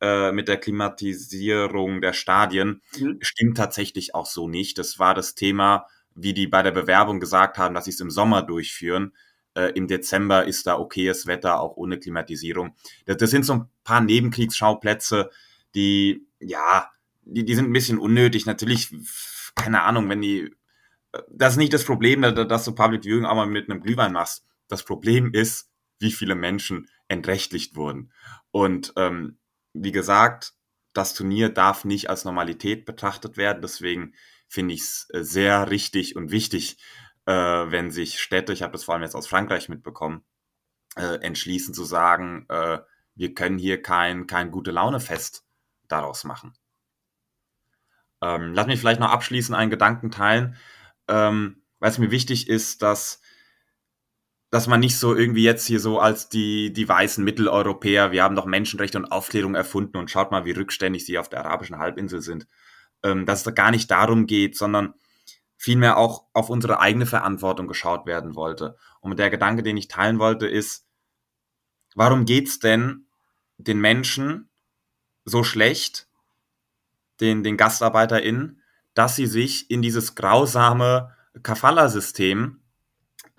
äh, 0.00 0.32
mit 0.32 0.48
der 0.48 0.56
Klimatisierung 0.56 2.00
der 2.00 2.12
Stadien 2.12 2.82
mhm. 2.98 3.18
stimmt 3.20 3.56
tatsächlich 3.56 4.14
auch 4.14 4.26
so 4.26 4.48
nicht. 4.48 4.78
Das 4.78 4.98
war 4.98 5.14
das 5.14 5.34
Thema, 5.34 5.86
wie 6.14 6.34
die 6.34 6.46
bei 6.46 6.62
der 6.62 6.70
Bewerbung 6.70 7.20
gesagt 7.20 7.58
haben, 7.58 7.74
dass 7.74 7.84
sie 7.84 7.90
es 7.90 8.00
im 8.00 8.10
Sommer 8.10 8.42
durchführen. 8.42 9.12
Äh, 9.54 9.72
Im 9.74 9.88
Dezember 9.88 10.46
ist 10.46 10.66
da 10.66 10.78
okayes 10.78 11.26
Wetter, 11.26 11.60
auch 11.60 11.76
ohne 11.76 11.98
Klimatisierung. 11.98 12.76
Das, 13.06 13.16
das 13.18 13.30
sind 13.30 13.44
so 13.44 13.54
ein 13.54 13.68
paar 13.84 14.00
Nebenkriegsschauplätze, 14.00 15.30
die, 15.74 16.26
ja, 16.38 16.90
die, 17.22 17.44
die 17.44 17.54
sind 17.54 17.66
ein 17.66 17.72
bisschen 17.72 17.98
unnötig. 17.98 18.46
Natürlich, 18.46 18.94
keine 19.54 19.82
Ahnung, 19.82 20.08
wenn 20.08 20.22
die, 20.22 20.54
das 21.28 21.54
ist 21.54 21.58
nicht 21.58 21.72
das 21.72 21.84
Problem, 21.84 22.22
dass 22.22 22.64
du 22.64 22.74
Public 22.74 23.04
Viewing 23.04 23.24
auch 23.24 23.34
mal 23.34 23.46
mit 23.46 23.68
einem 23.68 23.82
Glühwein 23.82 24.12
machst. 24.12 24.44
Das 24.68 24.84
Problem 24.84 25.32
ist, 25.32 25.68
wie 25.98 26.12
viele 26.12 26.34
Menschen 26.34 26.88
entrechtlicht 27.08 27.76
wurden. 27.76 28.12
Und 28.52 28.92
ähm, 28.96 29.39
wie 29.72 29.92
gesagt, 29.92 30.54
das 30.92 31.14
Turnier 31.14 31.50
darf 31.50 31.84
nicht 31.84 32.10
als 32.10 32.24
Normalität 32.24 32.84
betrachtet 32.84 33.36
werden. 33.36 33.62
Deswegen 33.62 34.14
finde 34.48 34.74
ich 34.74 34.80
es 34.80 35.08
äh, 35.12 35.22
sehr 35.22 35.70
richtig 35.70 36.16
und 36.16 36.30
wichtig, 36.30 36.78
äh, 37.26 37.32
wenn 37.32 37.90
sich 37.90 38.20
Städte, 38.20 38.52
ich 38.52 38.62
habe 38.62 38.72
das 38.72 38.84
vor 38.84 38.94
allem 38.94 39.02
jetzt 39.04 39.14
aus 39.14 39.28
Frankreich 39.28 39.68
mitbekommen, 39.68 40.24
äh, 40.96 41.20
entschließen 41.20 41.74
zu 41.74 41.84
sagen, 41.84 42.46
äh, 42.48 42.78
wir 43.14 43.34
können 43.34 43.58
hier 43.58 43.82
kein, 43.82 44.26
kein 44.26 44.50
gute 44.50 44.70
Laune-Fest 44.70 45.44
daraus 45.88 46.24
machen. 46.24 46.54
Ähm, 48.22 48.52
lass 48.54 48.66
mich 48.66 48.80
vielleicht 48.80 49.00
noch 49.00 49.10
abschließend 49.10 49.56
einen 49.56 49.70
Gedanken 49.70 50.10
teilen, 50.10 50.56
ähm, 51.08 51.62
es 51.80 51.98
mir 51.98 52.10
wichtig 52.10 52.48
ist, 52.48 52.82
dass 52.82 53.22
dass 54.50 54.66
man 54.66 54.80
nicht 54.80 54.98
so 54.98 55.14
irgendwie 55.14 55.44
jetzt 55.44 55.66
hier 55.66 55.78
so 55.78 56.00
als 56.00 56.28
die, 56.28 56.72
die 56.72 56.88
weißen 56.88 57.22
Mitteleuropäer, 57.22 58.10
wir 58.10 58.24
haben 58.24 58.34
doch 58.34 58.46
Menschenrechte 58.46 58.98
und 58.98 59.06
Aufklärung 59.06 59.54
erfunden 59.54 59.96
und 59.96 60.10
schaut 60.10 60.32
mal, 60.32 60.44
wie 60.44 60.50
rückständig 60.50 61.04
sie 61.04 61.18
auf 61.18 61.28
der 61.28 61.44
arabischen 61.44 61.78
Halbinsel 61.78 62.20
sind. 62.20 62.46
Ähm, 63.02 63.26
dass 63.26 63.38
es 63.38 63.44
da 63.44 63.52
gar 63.52 63.70
nicht 63.70 63.90
darum 63.90 64.26
geht, 64.26 64.56
sondern 64.56 64.94
vielmehr 65.56 65.96
auch 65.96 66.24
auf 66.32 66.50
unsere 66.50 66.80
eigene 66.80 67.06
Verantwortung 67.06 67.68
geschaut 67.68 68.06
werden 68.06 68.34
wollte. 68.34 68.76
Und 69.00 69.18
der 69.18 69.30
Gedanke, 69.30 69.62
den 69.62 69.76
ich 69.76 69.88
teilen 69.88 70.18
wollte, 70.18 70.46
ist, 70.46 70.86
warum 71.94 72.24
geht's 72.24 72.58
denn 72.58 73.06
den 73.56 73.80
Menschen 73.80 74.48
so 75.24 75.44
schlecht, 75.44 76.08
den, 77.20 77.42
den 77.42 77.56
GastarbeiterInnen, 77.56 78.62
dass 78.94 79.16
sie 79.16 79.26
sich 79.26 79.70
in 79.70 79.82
dieses 79.82 80.14
grausame 80.14 81.14
Kafala-System 81.42 82.59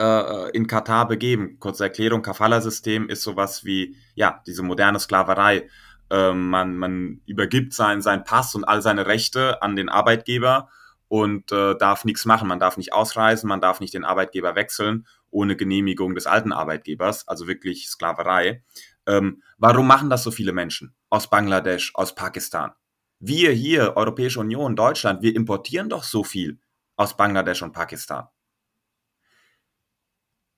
äh, 0.02 0.50
in 0.52 0.68
Katar 0.68 1.08
begeben. 1.08 1.60
Kurze 1.60 1.84
Erklärung, 1.84 2.24
Kafala-System 2.24 3.08
ist 3.10 3.22
sowas 3.22 3.64
wie, 3.64 3.96
ja, 4.16 4.42
diese 4.48 4.64
moderne 4.64 5.00
Sklaverei. 5.00 5.70
Ähm, 6.10 6.50
man, 6.50 6.76
man 6.76 7.22
übergibt 7.26 7.74
sein, 7.74 8.02
sein 8.02 8.24
Pass 8.24 8.56
und 8.56 8.64
all 8.64 8.82
seine 8.82 9.06
Rechte 9.06 9.62
an 9.62 9.76
den 9.76 9.90
Arbeitgeber 9.90 10.70
und 11.08 11.52
äh, 11.52 11.76
darf 11.78 12.04
nichts 12.04 12.26
machen. 12.26 12.48
Man 12.48 12.60
darf 12.60 12.78
nicht 12.78 12.94
ausreisen, 12.94 13.48
man 13.48 13.62
darf 13.62 13.80
nicht 13.80 13.94
den 13.94 14.04
Arbeitgeber 14.04 14.56
wechseln 14.56 15.06
ohne 15.30 15.56
Genehmigung 15.56 16.14
des 16.14 16.28
alten 16.28 16.52
Arbeitgebers, 16.52 17.28
also 17.28 17.48
wirklich 17.48 17.88
Sklaverei. 17.88 18.64
Ähm, 19.08 19.42
warum 19.58 19.88
machen 19.88 20.10
das 20.10 20.24
so 20.24 20.32
viele 20.32 20.52
Menschen 20.52 20.94
aus 21.10 21.30
Bangladesch, 21.30 21.92
aus 21.96 22.16
Pakistan? 22.16 22.72
Wir 23.20 23.52
hier, 23.52 23.96
Europäische 23.96 24.42
Union, 24.42 24.76
Deutschland, 24.76 25.22
wir 25.22 25.36
importieren 25.36 25.88
doch 25.88 26.04
so 26.04 26.24
viel 26.24 26.60
aus 26.98 27.16
Bangladesch 27.16 27.62
und 27.62 27.72
Pakistan 27.72 28.28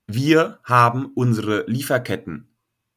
wir 0.06 0.60
haben 0.64 1.06
unsere 1.14 1.64
Lieferketten 1.66 2.54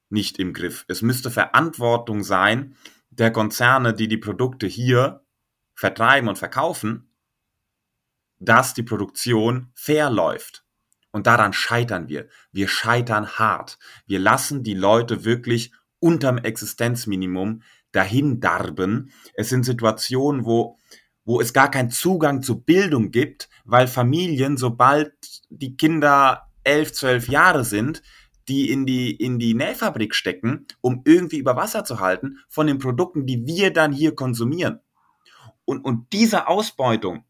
nicht 0.09 0.39
im 0.39 0.53
Griff. 0.53 0.85
Es 0.87 1.01
müsste 1.01 1.31
Verantwortung 1.31 2.23
sein 2.23 2.75
der 3.09 3.31
Konzerne, 3.31 3.93
die 3.93 4.07
die 4.07 4.17
Produkte 4.17 4.67
hier 4.67 5.25
vertreiben 5.75 6.29
und 6.29 6.37
verkaufen, 6.37 7.11
dass 8.39 8.73
die 8.73 8.83
Produktion 8.83 9.71
fair 9.73 10.09
läuft. 10.09 10.65
Und 11.11 11.27
daran 11.27 11.53
scheitern 11.53 12.09
wir. 12.09 12.27
Wir 12.51 12.67
scheitern 12.67 13.27
hart. 13.39 13.79
Wir 14.05 14.19
lassen 14.19 14.63
die 14.63 14.75
Leute 14.75 15.23
wirklich 15.23 15.71
unterm 15.99 16.37
Existenzminimum 16.37 17.63
dahin 17.91 18.39
darben. 18.39 19.11
Es 19.33 19.49
sind 19.49 19.63
Situationen, 19.63 20.45
wo, 20.45 20.77
wo 21.25 21.41
es 21.41 21.53
gar 21.53 21.71
keinen 21.71 21.89
Zugang 21.89 22.43
zu 22.43 22.61
Bildung 22.61 23.11
gibt, 23.11 23.49
weil 23.65 23.87
Familien, 23.87 24.57
sobald 24.57 25.13
die 25.49 25.75
Kinder 25.75 26.46
elf, 26.67 26.93
zwölf 26.93 27.27
Jahre 27.27 27.63
sind, 27.63 28.03
die 28.47 28.69
in 28.71 28.85
die, 28.85 29.15
in 29.15 29.39
die 29.39 29.53
Nähfabrik 29.53 30.13
stecken, 30.13 30.67
um 30.81 31.01
irgendwie 31.05 31.37
über 31.37 31.55
Wasser 31.55 31.83
zu 31.83 31.99
halten, 31.99 32.37
von 32.47 32.67
den 32.67 32.77
Produkten, 32.77 33.25
die 33.25 33.45
wir 33.45 33.73
dann 33.73 33.91
hier 33.91 34.15
konsumieren. 34.15 34.79
Und, 35.65 35.83
und 35.83 36.13
diese 36.13 36.47
Ausbeutung, 36.47 37.25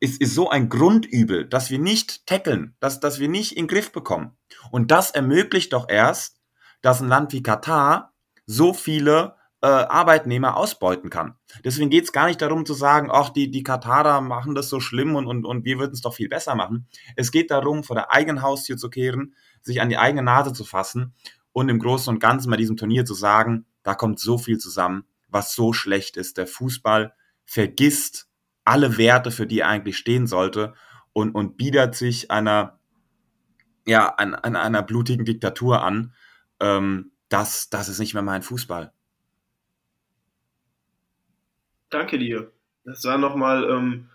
ist, 0.00 0.20
ist 0.20 0.34
so 0.34 0.48
ein 0.48 0.68
Grundübel, 0.68 1.46
dass 1.46 1.70
wir 1.70 1.78
nicht 1.78 2.26
tackeln, 2.26 2.74
dass, 2.80 3.00
dass 3.00 3.20
wir 3.20 3.28
nicht 3.28 3.52
in 3.52 3.64
den 3.64 3.68
Griff 3.68 3.92
bekommen. 3.92 4.36
Und 4.70 4.90
das 4.90 5.10
ermöglicht 5.10 5.72
doch 5.74 5.88
erst, 5.88 6.40
dass 6.80 7.00
ein 7.00 7.08
Land 7.08 7.32
wie 7.32 7.42
Katar 7.42 8.14
so 8.46 8.72
viele 8.72 9.36
äh, 9.62 9.66
Arbeitnehmer 9.66 10.56
ausbeuten 10.56 11.10
kann. 11.10 11.34
Deswegen 11.64 11.90
geht 11.90 12.04
es 12.04 12.12
gar 12.12 12.26
nicht 12.26 12.40
darum 12.40 12.64
zu 12.64 12.72
sagen, 12.72 13.08
ach, 13.12 13.30
die, 13.30 13.50
die 13.50 13.62
Katarer 13.62 14.20
machen 14.20 14.54
das 14.54 14.68
so 14.68 14.80
schlimm 14.80 15.16
und, 15.16 15.26
und, 15.26 15.44
und 15.44 15.64
wir 15.64 15.78
würden 15.78 15.92
es 15.92 16.00
doch 16.00 16.14
viel 16.14 16.28
besser 16.28 16.54
machen. 16.54 16.86
Es 17.16 17.30
geht 17.30 17.50
darum, 17.50 17.84
vor 17.84 17.96
der 17.96 18.10
eigenen 18.10 18.42
Haustür 18.42 18.76
zu 18.76 18.88
kehren, 18.88 19.34
sich 19.60 19.80
an 19.80 19.90
die 19.90 19.98
eigene 19.98 20.22
Nase 20.22 20.52
zu 20.52 20.64
fassen 20.64 21.14
und 21.52 21.68
im 21.68 21.78
Großen 21.78 22.12
und 22.12 22.20
Ganzen 22.20 22.50
bei 22.50 22.56
diesem 22.56 22.76
Turnier 22.76 23.04
zu 23.04 23.14
sagen, 23.14 23.66
da 23.82 23.94
kommt 23.94 24.18
so 24.18 24.38
viel 24.38 24.58
zusammen, 24.58 25.04
was 25.28 25.54
so 25.54 25.72
schlecht 25.72 26.16
ist. 26.16 26.38
Der 26.38 26.46
Fußball 26.46 27.14
vergisst 27.44 28.28
alle 28.64 28.96
Werte, 28.96 29.30
für 29.30 29.46
die 29.46 29.60
er 29.60 29.68
eigentlich 29.68 29.98
stehen 29.98 30.26
sollte 30.26 30.74
und, 31.12 31.34
und 31.34 31.56
biedert 31.56 31.94
sich 31.94 32.30
einer, 32.30 32.78
ja, 33.86 34.08
an, 34.08 34.34
an 34.34 34.56
einer 34.56 34.82
blutigen 34.82 35.24
Diktatur 35.24 35.82
an. 35.82 36.14
Ähm, 36.60 37.12
das, 37.28 37.68
das 37.68 37.88
ist 37.88 37.98
nicht 37.98 38.14
mehr 38.14 38.22
mein 38.22 38.42
Fußball. 38.42 38.92
Danke 41.90 42.18
dir. 42.18 42.50
Das 42.84 43.04
war 43.04 43.18
nochmal 43.18 43.68
ähm, 43.68 44.08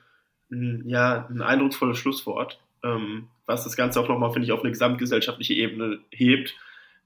ein, 0.51 0.83
ja, 0.87 1.27
ein 1.29 1.41
eindrucksvolles 1.41 1.97
Schlusswort, 1.97 2.59
ähm, 2.83 3.27
was 3.45 3.63
das 3.63 3.75
Ganze 3.75 3.99
auch 3.99 4.07
nochmal, 4.07 4.31
finde 4.31 4.47
ich, 4.47 4.51
auf 4.51 4.61
eine 4.61 4.71
gesamtgesellschaftliche 4.71 5.53
Ebene 5.53 5.99
hebt, 6.09 6.55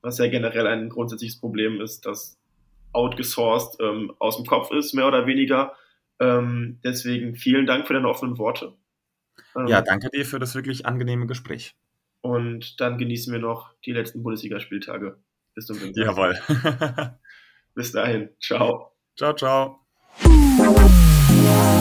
was 0.02 0.18
ja 0.18 0.28
generell 0.28 0.68
ein 0.68 0.90
grundsätzliches 0.90 1.40
Problem 1.40 1.82
ist, 1.82 2.06
dass 2.06 2.38
outgesourced 2.94 3.80
ähm, 3.82 4.14
aus 4.20 4.38
dem 4.38 4.46
Kopf 4.46 4.72
ist, 4.72 4.94
mehr 4.94 5.08
oder 5.08 5.28
weniger. 5.28 5.76
Ähm, 6.20 6.80
deswegen 6.84 7.36
vielen 7.36 7.66
Dank 7.66 7.88
für 7.88 7.94
deine 7.94 8.10
offenen 8.10 8.38
Worte. 8.38 8.74
Ähm, 9.56 9.68
ja, 9.68 9.82
danke 9.82 10.10
dir 10.10 10.26
für 10.26 10.40
das 10.40 10.56
wirklich 10.56 10.86
angenehme 10.86 11.28
Gespräch. 11.28 11.76
Und 12.22 12.80
dann 12.82 12.98
genießen 12.98 13.32
wir 13.32 13.40
noch 13.40 13.74
die 13.86 13.94
letzten 13.94 14.24
Bundesligaspieltage. 14.24 15.18
Bis 15.56 15.66
zum 15.66 15.82
Winter. 15.82 16.02
Jawohl. 16.02 16.38
Bis 17.76 17.92
dahin. 17.92 18.30
Ciao. 18.40 18.92
Ciao, 19.16 19.34
ciao. 19.34 19.89
Ooh. 20.26 21.79